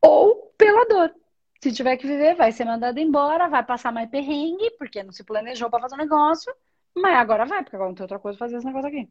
Ou 0.00 0.52
pela 0.58 0.84
dor. 0.86 1.14
Se 1.62 1.70
tiver 1.70 1.96
que 1.96 2.06
viver, 2.06 2.34
vai 2.34 2.50
ser 2.50 2.64
mandado 2.64 2.98
embora, 2.98 3.48
vai 3.48 3.64
passar 3.64 3.92
mais 3.92 4.10
perrengue, 4.10 4.72
porque 4.72 5.04
não 5.04 5.12
se 5.12 5.22
planejou 5.22 5.70
para 5.70 5.82
fazer 5.82 5.94
um 5.94 5.98
negócio, 5.98 6.52
mas 6.96 7.16
agora 7.16 7.44
vai, 7.44 7.62
porque 7.62 7.76
agora 7.76 7.90
não 7.90 7.94
tem 7.94 8.04
outra 8.04 8.18
coisa 8.18 8.38
fazer 8.38 8.56
esse 8.56 8.66
negócio 8.66 8.88
aqui. 8.88 9.08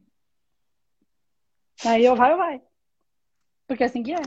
Aí 1.84 2.04
eu 2.04 2.16
vai, 2.16 2.32
eu 2.32 2.36
vai. 2.36 2.62
Porque 3.66 3.82
é 3.82 3.86
assim 3.86 4.02
que 4.02 4.12
é. 4.12 4.22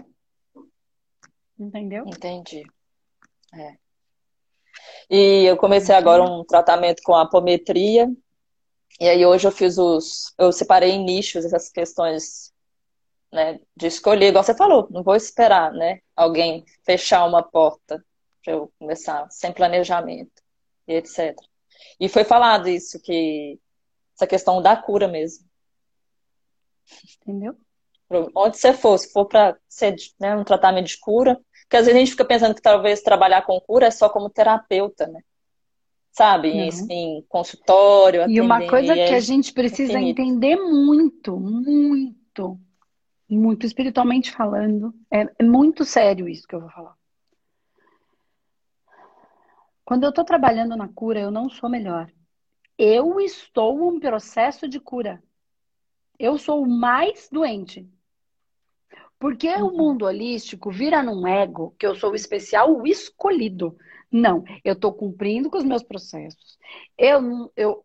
Entendeu? 1.58 2.06
Entendi. 2.08 2.64
É. 3.54 3.78
E 5.10 5.46
eu 5.46 5.58
comecei 5.58 5.94
agora 5.94 6.24
um 6.24 6.44
tratamento 6.46 7.02
com 7.04 7.16
apometria. 7.16 8.10
E 9.00 9.10
aí 9.10 9.26
hoje 9.26 9.48
eu 9.48 9.52
fiz 9.52 9.78
os. 9.78 10.34
Eu 10.38 10.52
separei 10.52 10.92
em 10.92 11.04
nichos 11.04 11.46
essas 11.46 11.70
questões 11.70 12.54
né, 13.32 13.60
de 13.76 13.88
escolher, 13.88 14.30
igual 14.30 14.44
você 14.44 14.56
falou, 14.56 14.88
não 14.90 15.04
vou 15.04 15.16
esperar, 15.16 15.72
né? 15.72 16.00
Alguém 16.16 16.66
fechar 16.84 17.26
uma 17.26 17.44
porta 17.44 18.04
para 18.44 18.54
eu 18.54 18.72
começar 18.80 19.30
sem 19.30 19.54
planejamento 19.54 20.42
e 20.88 20.94
etc. 20.94 21.36
E 22.00 22.10
foi 22.10 22.24
falado 22.24 22.68
isso, 22.68 23.00
que 23.02 23.60
essa 24.16 24.28
questão 24.28 24.62
da 24.62 24.76
cura 24.76 25.08
mesmo. 25.08 25.46
Entendeu? 27.22 27.56
Onde 28.36 28.58
você 28.58 28.74
for, 28.74 28.98
se 28.98 29.12
for 29.12 29.26
para 29.26 29.56
ser 29.68 29.96
né, 30.20 30.36
um 30.36 30.44
tratamento 30.44 30.88
de 30.88 30.98
cura, 30.98 31.40
porque 31.64 31.78
às 31.78 31.86
vezes 31.86 31.96
a 31.96 32.00
gente 32.00 32.12
fica 32.12 32.26
pensando 32.26 32.56
que 32.56 32.62
talvez 32.62 33.02
trabalhar 33.02 33.44
com 33.44 33.62
cura 33.62 33.86
é 33.86 33.92
só 33.92 34.10
como 34.10 34.30
terapeuta, 34.30 35.06
né? 35.06 35.22
Sabe? 36.12 36.50
Uhum. 36.50 36.58
Em, 36.58 36.92
em, 36.92 37.26
consultório. 37.30 38.28
E 38.28 38.42
uma 38.42 38.68
coisa 38.68 38.96
que 38.96 39.14
a 39.14 39.20
gente 39.20 39.54
precisa 39.54 39.94
infinito. 39.94 40.22
entender 40.22 40.56
muito, 40.56 41.40
muito, 41.40 42.60
muito 43.30 43.66
espiritualmente 43.68 44.32
falando, 44.32 44.92
é, 45.14 45.30
é 45.38 45.44
muito 45.44 45.86
sério 45.86 46.28
isso 46.28 46.48
que 46.48 46.56
eu 46.56 46.62
vou 46.62 46.72
falar. 46.72 46.99
Quando 49.90 50.04
eu 50.04 50.10
estou 50.10 50.24
trabalhando 50.24 50.78
na 50.78 50.88
cura, 50.88 51.20
eu 51.20 51.32
não 51.32 51.50
sou 51.50 51.68
melhor. 51.68 52.12
Eu 52.78 53.20
estou 53.20 53.92
em 53.92 54.00
processo 54.00 54.70
de 54.70 54.80
cura. 54.80 55.20
Eu 56.20 56.38
sou 56.38 56.62
o 56.62 56.70
mais 56.70 57.28
doente. 57.32 57.90
Porque 59.18 59.48
uhum. 59.48 59.66
o 59.66 59.76
mundo 59.76 60.06
holístico 60.06 60.70
vira 60.70 61.02
num 61.02 61.28
ego 61.28 61.74
que 61.80 61.88
eu 61.88 61.96
sou 61.96 62.12
o 62.12 62.16
especial, 62.16 62.72
o 62.72 62.86
escolhido. 62.86 63.76
Não, 64.12 64.44
eu 64.64 64.74
estou 64.74 64.94
cumprindo 64.94 65.50
com 65.50 65.58
os 65.58 65.66
meus 65.66 65.82
processos. 65.82 66.60
Eu, 66.96 67.52
eu, 67.56 67.84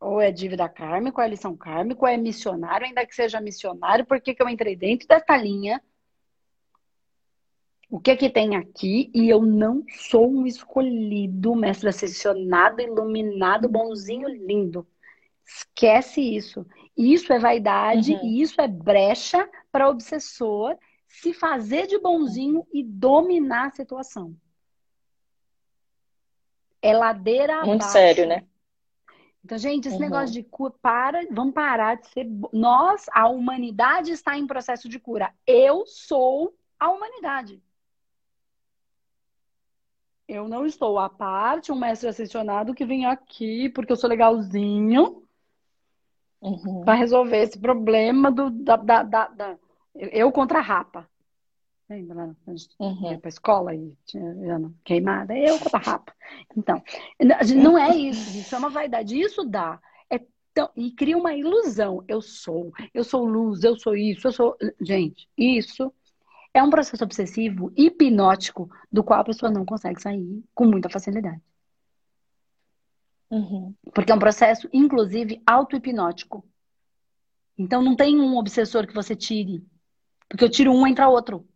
ou 0.00 0.20
é 0.20 0.32
dívida 0.32 0.68
kármica, 0.68 1.20
ou 1.20 1.24
é 1.24 1.30
lição 1.30 1.56
kármica, 1.56 2.00
ou 2.00 2.08
é 2.08 2.16
missionário, 2.16 2.88
ainda 2.88 3.06
que 3.06 3.14
seja 3.14 3.40
missionário, 3.40 4.04
porque 4.04 4.34
que 4.34 4.42
eu 4.42 4.48
entrei 4.48 4.74
dentro 4.74 5.06
dessa 5.06 5.36
linha 5.36 5.80
o 7.90 7.98
que 7.98 8.10
é 8.10 8.16
que 8.16 8.28
tem 8.28 8.54
aqui 8.54 9.10
e 9.14 9.28
eu 9.28 9.40
não 9.42 9.82
sou 9.88 10.30
um 10.30 10.46
escolhido, 10.46 11.54
mestre 11.54 11.88
ascensionado, 11.88 12.82
iluminado, 12.82 13.68
bonzinho, 13.68 14.28
lindo. 14.28 14.86
Esquece 15.44 16.20
isso. 16.20 16.66
Isso 16.94 17.32
é 17.32 17.38
vaidade 17.38 18.12
uhum. 18.12 18.24
e 18.24 18.42
isso 18.42 18.60
é 18.60 18.68
brecha 18.68 19.48
para 19.72 19.88
obsessor 19.88 20.76
se 21.06 21.32
fazer 21.32 21.86
de 21.86 21.98
bonzinho 21.98 22.66
e 22.72 22.84
dominar 22.84 23.68
a 23.68 23.70
situação. 23.70 24.36
É 26.82 26.92
ladeira 26.92 27.64
Muito 27.64 27.82
abaixo. 27.82 27.92
sério, 27.92 28.26
né? 28.26 28.44
Então, 29.42 29.56
gente, 29.56 29.88
esse 29.88 29.96
uhum. 29.96 30.02
negócio 30.02 30.34
de 30.34 30.42
cura, 30.42 30.74
para, 30.82 31.26
vamos 31.30 31.54
parar 31.54 31.94
de 31.94 32.06
ser. 32.08 32.28
Nós, 32.52 33.06
a 33.12 33.28
humanidade 33.28 34.10
está 34.10 34.36
em 34.36 34.46
processo 34.46 34.88
de 34.90 34.98
cura. 35.00 35.32
Eu 35.46 35.86
sou 35.86 36.54
a 36.78 36.90
humanidade. 36.90 37.62
Eu 40.28 40.46
não 40.46 40.66
estou 40.66 40.98
à 40.98 41.08
parte, 41.08 41.72
um 41.72 41.78
mestre 41.78 42.08
ascensionado 42.08 42.74
que 42.74 42.84
vem 42.84 43.06
aqui 43.06 43.70
porque 43.70 43.90
eu 43.90 43.96
sou 43.96 44.10
legalzinho 44.10 45.22
uhum. 46.40 46.82
para 46.84 46.94
resolver 46.94 47.38
esse 47.38 47.58
problema 47.58 48.30
do, 48.30 48.50
da, 48.50 48.76
da, 48.76 49.02
da, 49.02 49.28
da, 49.28 49.58
eu 49.94 50.30
contra 50.30 50.58
a 50.58 50.62
rapa. 50.62 51.08
Lembra? 51.88 52.36
A 52.46 52.50
gente 52.50 52.68
uhum. 52.78 53.12
ia 53.12 53.18
pra 53.18 53.30
escola 53.30 53.74
e 53.74 53.96
tinha 54.04 54.70
queimada. 54.84 55.34
Eu 55.34 55.58
contra 55.58 55.78
a 55.78 55.82
rapa. 55.82 56.14
Então, 56.54 56.82
não 57.56 57.78
é 57.78 57.96
isso. 57.96 58.36
Isso 58.36 58.54
é 58.54 58.58
uma 58.58 58.68
vaidade. 58.68 59.18
Isso 59.18 59.42
dá. 59.42 59.80
É 60.10 60.20
tão, 60.52 60.68
e 60.76 60.92
cria 60.92 61.16
uma 61.16 61.32
ilusão. 61.32 62.04
Eu 62.06 62.20
sou, 62.20 62.72
eu 62.92 63.02
sou 63.02 63.24
luz, 63.24 63.64
eu 63.64 63.74
sou 63.78 63.96
isso, 63.96 64.28
eu 64.28 64.32
sou. 64.32 64.56
Gente, 64.78 65.26
isso 65.34 65.90
é 66.52 66.62
um 66.62 66.70
processo 66.70 67.04
obsessivo 67.04 67.72
hipnótico 67.76 68.70
do 68.90 69.04
qual 69.04 69.20
a 69.20 69.24
pessoa 69.24 69.50
não 69.50 69.64
consegue 69.64 70.00
sair 70.00 70.42
com 70.54 70.64
muita 70.64 70.88
facilidade. 70.88 71.40
Uhum. 73.30 73.74
Porque 73.94 74.10
é 74.10 74.14
um 74.14 74.18
processo, 74.18 74.68
inclusive, 74.72 75.42
auto-hipnótico. 75.46 76.44
Então 77.56 77.82
não 77.82 77.94
tem 77.94 78.18
um 78.18 78.36
obsessor 78.36 78.86
que 78.86 78.94
você 78.94 79.14
tire. 79.14 79.64
Porque 80.28 80.44
eu 80.44 80.50
tiro 80.50 80.72
um, 80.72 80.86
entra 80.86 81.08
outro. 81.08 81.46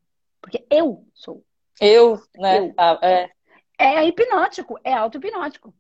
Porque 0.41 0.67
eu 0.71 1.07
sou. 1.15 1.45
Eu, 1.81 2.21
né? 2.37 2.59
Eu. 2.59 2.75
Ah, 2.77 2.99
é. 3.03 3.31
é 3.79 4.07
hipnótico, 4.07 4.79
é 4.85 4.93
auto-hipnótico. 4.93 5.75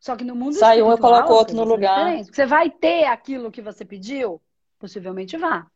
Só 0.00 0.16
que 0.16 0.24
no 0.24 0.34
mundo 0.34 0.54
Sai 0.54 0.82
um, 0.82 0.90
eu 0.90 0.98
coloco 0.98 1.32
outro 1.32 1.54
no 1.54 1.64
lugar. 1.64 2.24
Você 2.24 2.44
vai 2.44 2.68
ter 2.68 3.04
aquilo 3.04 3.52
que 3.52 3.62
você 3.62 3.84
pediu? 3.84 4.42
Possivelmente 4.78 5.36
vá. 5.36 5.70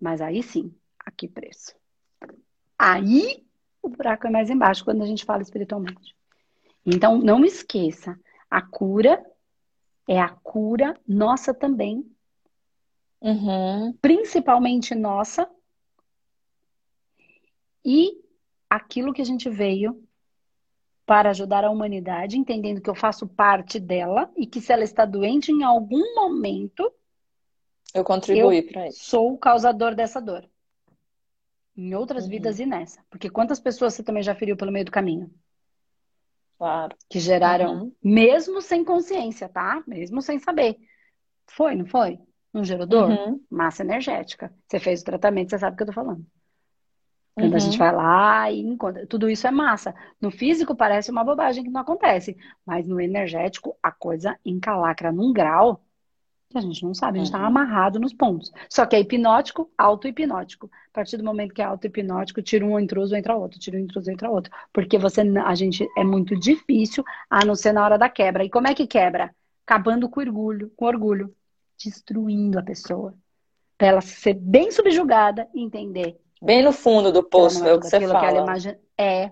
Mas 0.00 0.22
aí 0.22 0.42
sim, 0.42 0.74
a 1.06 1.10
que 1.10 1.28
preço? 1.28 1.74
Aí 2.76 3.46
o 3.80 3.88
buraco 3.88 4.26
é 4.26 4.30
mais 4.30 4.50
embaixo 4.50 4.84
quando 4.84 5.02
a 5.02 5.06
gente 5.06 5.24
fala 5.24 5.42
espiritualmente. 5.42 6.14
Então, 6.84 7.18
não 7.18 7.44
esqueça, 7.44 8.18
a 8.50 8.60
cura 8.60 9.24
é 10.08 10.20
a 10.20 10.28
cura 10.28 10.98
nossa 11.06 11.54
também. 11.54 12.04
Uhum. 13.20 13.92
Principalmente 14.00 14.94
nossa. 14.94 15.48
E 17.84 18.20
aquilo 18.68 19.12
que 19.12 19.22
a 19.22 19.24
gente 19.24 19.48
veio 19.48 20.02
para 21.04 21.30
ajudar 21.30 21.64
a 21.64 21.70
humanidade, 21.70 22.36
entendendo 22.36 22.80
que 22.80 22.90
eu 22.90 22.94
faço 22.94 23.28
parte 23.28 23.78
dela 23.78 24.30
e 24.36 24.44
que 24.44 24.60
se 24.60 24.72
ela 24.72 24.82
está 24.82 25.04
doente 25.04 25.52
em 25.52 25.62
algum 25.62 26.14
momento, 26.16 26.92
eu 27.94 28.02
contribuí 28.04 28.62
para 28.62 28.88
isso. 28.88 29.04
Sou 29.04 29.32
o 29.32 29.38
causador 29.38 29.94
dessa 29.94 30.20
dor. 30.20 30.48
Em 31.76 31.94
outras 31.94 32.24
uhum. 32.24 32.30
vidas 32.30 32.58
e 32.58 32.66
nessa. 32.66 33.04
Porque 33.10 33.28
quantas 33.28 33.60
pessoas 33.60 33.94
você 33.94 34.02
também 34.02 34.22
já 34.22 34.34
feriu 34.34 34.56
pelo 34.56 34.72
meio 34.72 34.84
do 34.84 34.90
caminho? 34.90 35.30
Claro. 36.58 36.96
Que 37.08 37.20
geraram, 37.20 37.82
uhum. 37.82 37.92
mesmo 38.02 38.62
sem 38.62 38.82
consciência, 38.82 39.48
tá? 39.48 39.82
Mesmo 39.86 40.22
sem 40.22 40.38
saber. 40.38 40.78
Foi, 41.46 41.74
não 41.74 41.86
foi? 41.86 42.18
Não 42.52 42.64
gerou 42.64 42.86
dor? 42.86 43.10
Uhum. 43.10 43.44
Massa 43.50 43.82
energética. 43.82 44.50
Você 44.66 44.78
fez 44.78 45.02
o 45.02 45.04
tratamento, 45.04 45.50
você 45.50 45.58
sabe 45.58 45.74
o 45.74 45.76
que 45.76 45.82
eu 45.82 45.88
tô 45.88 45.92
falando. 45.92 46.24
Quando 47.34 47.54
a 47.54 47.58
gente 47.58 47.74
uhum. 47.74 47.78
vai 47.78 47.94
lá 47.94 48.50
e 48.50 48.60
encontra. 48.60 49.06
Tudo 49.06 49.28
isso 49.28 49.46
é 49.46 49.50
massa. 49.50 49.94
No 50.18 50.30
físico 50.30 50.74
parece 50.74 51.10
uma 51.10 51.22
bobagem 51.22 51.62
que 51.62 51.70
não 51.70 51.82
acontece. 51.82 52.34
Mas 52.64 52.88
no 52.88 52.98
energético, 52.98 53.76
a 53.82 53.92
coisa 53.92 54.38
encalacra 54.42 55.12
num 55.12 55.34
grau 55.34 55.85
que 56.48 56.56
a 56.56 56.60
gente 56.60 56.84
não 56.84 56.94
sabe, 56.94 57.18
a 57.18 57.20
gente 57.20 57.28
está 57.28 57.40
uhum. 57.40 57.46
amarrado 57.46 57.98
nos 57.98 58.14
pontos. 58.14 58.52
Só 58.68 58.86
que 58.86 58.94
é 58.94 59.00
hipnótico, 59.00 59.70
auto-hipnótico. 59.76 60.70
A 60.90 60.92
partir 60.92 61.16
do 61.16 61.24
momento 61.24 61.52
que 61.52 61.60
é 61.60 61.64
auto-hipnótico, 61.64 62.40
tira 62.40 62.64
um 62.64 62.78
intruso, 62.78 63.16
entra 63.16 63.36
outro, 63.36 63.58
tira 63.58 63.76
um 63.76 63.80
intruso, 63.80 64.10
entra 64.10 64.30
outro. 64.30 64.52
Porque 64.72 64.96
você, 64.96 65.22
a 65.22 65.54
gente, 65.54 65.86
é 65.96 66.04
muito 66.04 66.38
difícil, 66.38 67.04
a 67.28 67.44
não 67.44 67.54
ser 67.54 67.72
na 67.72 67.84
hora 67.84 67.98
da 67.98 68.08
quebra. 68.08 68.44
E 68.44 68.50
como 68.50 68.68
é 68.68 68.74
que 68.74 68.86
quebra? 68.86 69.34
Acabando 69.66 70.08
com 70.08 70.20
orgulho, 70.20 70.72
com 70.76 70.86
orgulho. 70.86 71.34
Destruindo 71.76 72.58
a 72.58 72.62
pessoa. 72.62 73.12
Pra 73.76 73.88
ela 73.88 74.00
ser 74.00 74.34
bem 74.34 74.70
subjugada 74.70 75.48
e 75.52 75.62
entender. 75.62 76.16
Bem 76.40 76.62
no 76.62 76.72
fundo 76.72 77.12
do 77.12 77.22
poço, 77.22 77.64
é 77.66 77.74
o 77.74 77.80
que 77.80 77.86
você 77.86 78.00
fala. 78.00 78.20
Que 78.20 78.26
ela 78.26 78.42
imagina... 78.42 78.78
É, 78.96 79.30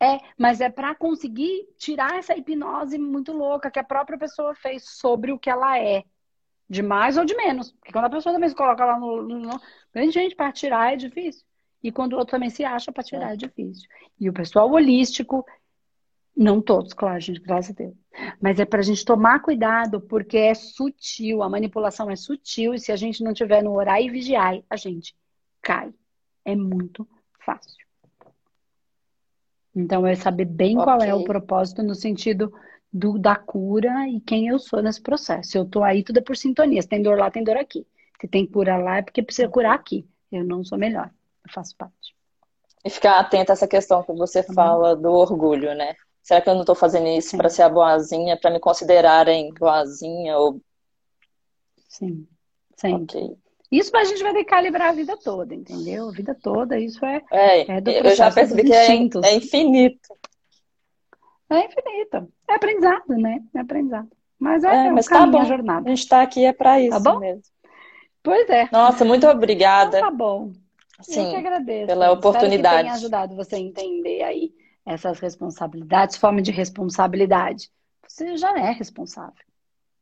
é, 0.00 0.18
mas 0.36 0.60
é 0.60 0.68
para 0.68 0.94
conseguir 0.94 1.68
tirar 1.78 2.18
essa 2.18 2.36
hipnose 2.36 2.98
muito 2.98 3.32
louca 3.32 3.70
que 3.70 3.78
a 3.78 3.84
própria 3.84 4.18
pessoa 4.18 4.54
fez 4.54 4.84
sobre 4.88 5.30
o 5.30 5.38
que 5.38 5.48
ela 5.48 5.78
é. 5.78 6.04
De 6.68 6.82
mais 6.82 7.16
ou 7.16 7.24
de 7.24 7.36
menos. 7.36 7.72
Porque 7.72 7.92
quando 7.92 8.06
a 8.06 8.10
pessoa 8.10 8.32
também 8.32 8.48
se 8.48 8.54
coloca 8.54 8.84
lá 8.84 8.98
no. 8.98 9.22
no, 9.22 9.38
no... 9.38 10.10
gente, 10.10 10.34
para 10.34 10.52
tirar 10.52 10.92
é 10.92 10.96
difícil. 10.96 11.44
E 11.82 11.92
quando 11.92 12.14
o 12.14 12.16
outro 12.16 12.32
também 12.32 12.48
se 12.48 12.64
acha 12.64 12.90
para 12.90 13.04
tirar 13.04 13.30
é. 13.30 13.32
é 13.34 13.36
difícil. 13.36 13.86
E 14.18 14.30
o 14.30 14.32
pessoal 14.32 14.70
holístico, 14.70 15.44
não 16.34 16.60
todos, 16.60 16.94
claro, 16.94 17.20
gente, 17.20 17.40
graças 17.40 17.72
a 17.72 17.74
Deus. 17.74 17.94
Mas 18.40 18.58
é 18.58 18.64
para 18.64 18.80
a 18.80 18.82
gente 18.82 19.04
tomar 19.04 19.40
cuidado, 19.40 20.00
porque 20.00 20.38
é 20.38 20.54
sutil, 20.54 21.42
a 21.42 21.48
manipulação 21.48 22.10
é 22.10 22.16
sutil, 22.16 22.72
e 22.72 22.78
se 22.78 22.90
a 22.90 22.96
gente 22.96 23.22
não 23.22 23.34
tiver 23.34 23.62
no 23.62 23.74
orar 23.74 24.00
e 24.00 24.08
vigiar, 24.08 24.58
a 24.70 24.76
gente 24.76 25.14
cai. 25.60 25.92
É 26.42 26.56
muito 26.56 27.06
fácil. 27.40 27.84
Então, 29.74 30.06
é 30.06 30.14
saber 30.14 30.46
bem 30.46 30.78
okay. 30.78 30.84
qual 30.84 31.02
é 31.02 31.14
o 31.14 31.24
propósito 31.24 31.82
no 31.82 31.94
sentido 31.94 32.52
do, 32.94 33.18
da 33.18 33.34
cura 33.34 34.08
e 34.08 34.20
quem 34.20 34.46
eu 34.46 34.58
sou 34.60 34.80
nesse 34.80 35.02
processo. 35.02 35.50
Se 35.50 35.58
eu 35.58 35.64
tô 35.64 35.82
aí, 35.82 36.04
tudo 36.04 36.20
é 36.20 36.22
por 36.22 36.36
sintonia. 36.36 36.80
Se 36.80 36.88
tem 36.88 37.02
dor 37.02 37.18
lá, 37.18 37.28
tem 37.28 37.42
dor 37.42 37.56
aqui. 37.56 37.84
Se 38.20 38.28
tem 38.28 38.46
cura 38.46 38.76
lá, 38.76 38.98
é 38.98 39.02
porque 39.02 39.20
precisa 39.20 39.48
curar 39.48 39.74
aqui. 39.74 40.06
Eu 40.30 40.44
não 40.44 40.64
sou 40.64 40.78
melhor. 40.78 41.10
Eu 41.44 41.52
faço 41.52 41.76
parte. 41.76 42.14
E 42.84 42.88
ficar 42.88 43.18
atenta 43.18 43.52
a 43.52 43.54
essa 43.54 43.66
questão 43.66 44.04
que 44.04 44.12
você 44.12 44.44
tá 44.44 44.52
fala 44.52 44.94
do 44.94 45.10
orgulho, 45.10 45.74
né? 45.74 45.96
Será 46.22 46.40
que 46.40 46.48
eu 46.48 46.54
não 46.54 46.60
estou 46.60 46.76
fazendo 46.76 47.08
isso 47.08 47.36
para 47.36 47.48
ser 47.48 47.62
a 47.62 47.68
boazinha, 47.68 48.38
para 48.38 48.50
me 48.50 48.60
considerarem 48.60 49.52
boazinha 49.54 50.38
ou 50.38 50.60
Sim. 51.88 52.26
Sim. 52.76 53.02
Okay. 53.02 53.36
Isso 53.70 53.96
a 53.96 54.04
gente 54.04 54.22
vai 54.22 54.32
ter 54.32 54.44
que 54.44 54.50
calibrar 54.50 54.90
a 54.90 54.92
vida 54.92 55.16
toda, 55.16 55.54
entendeu? 55.54 56.08
A 56.08 56.12
vida 56.12 56.36
toda, 56.40 56.78
isso 56.78 57.04
é, 57.04 57.20
é, 57.32 57.76
é 57.76 57.80
do 57.80 57.90
Eu 57.90 58.14
já 58.14 58.30
percebi 58.30 58.62
que 58.62 58.72
é, 58.72 58.86
é 58.86 59.34
infinito. 59.34 60.16
É 61.54 61.66
infinito. 61.66 62.32
É 62.48 62.54
aprendizado, 62.54 63.08
né? 63.08 63.42
É 63.54 63.60
aprendizado. 63.60 64.08
Mas 64.38 64.64
é, 64.64 64.86
é 64.86 64.90
mas 64.90 65.06
tá 65.06 65.26
bom. 65.26 65.40
a 65.40 65.44
jornada. 65.44 65.86
A 65.86 65.94
gente 65.94 66.08
tá 66.08 66.22
aqui 66.22 66.44
é 66.44 66.52
para 66.52 66.80
isso 66.80 67.02
tá 67.02 67.12
bom? 67.12 67.20
mesmo. 67.20 67.42
Pois 68.22 68.48
é. 68.48 68.68
Nossa, 68.72 69.04
muito 69.04 69.26
obrigada. 69.26 69.98
Então, 69.98 70.10
tá 70.10 70.16
bom. 70.16 70.52
Sim, 71.02 71.24
Eu 71.24 71.30
que 71.30 71.36
agradeço. 71.36 71.86
Pela 71.86 72.12
oportunidade. 72.12 72.56
Espero 72.56 72.76
que 72.76 72.82
tenha 72.82 72.94
ajudado 72.94 73.36
você 73.36 73.56
a 73.56 73.58
entender 73.58 74.22
aí 74.22 74.54
essas 74.86 75.18
responsabilidades, 75.18 76.16
forma 76.16 76.42
de 76.42 76.50
responsabilidade. 76.50 77.70
Você 78.06 78.36
já 78.36 78.56
é 78.58 78.70
responsável. 78.70 79.44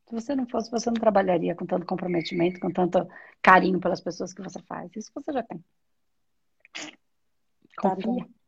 Se 0.08 0.14
você 0.14 0.34
não 0.34 0.46
fosse, 0.46 0.70
você 0.70 0.90
não 0.90 0.94
trabalharia 1.00 1.54
com 1.54 1.64
tanto 1.64 1.86
comprometimento, 1.86 2.60
com 2.60 2.70
tanto 2.70 3.06
carinho 3.40 3.80
pelas 3.80 4.00
pessoas 4.00 4.32
que 4.34 4.42
você 4.42 4.60
faz. 4.62 4.90
Isso 4.94 5.10
você 5.14 5.32
já 5.32 5.42
tem. 5.42 5.64
Confia. 7.78 8.24
Tá 8.24 8.41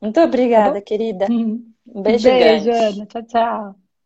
Muito 0.00 0.20
obrigada, 0.20 0.80
tá 0.80 0.82
querida. 0.82 1.32
Um 1.86 2.02
beijo, 2.02 2.28
beijo 2.30 2.36
grande. 2.36 2.70
Ana. 2.72 3.06
Tchau, 3.06 3.22
tchau. 3.26 3.87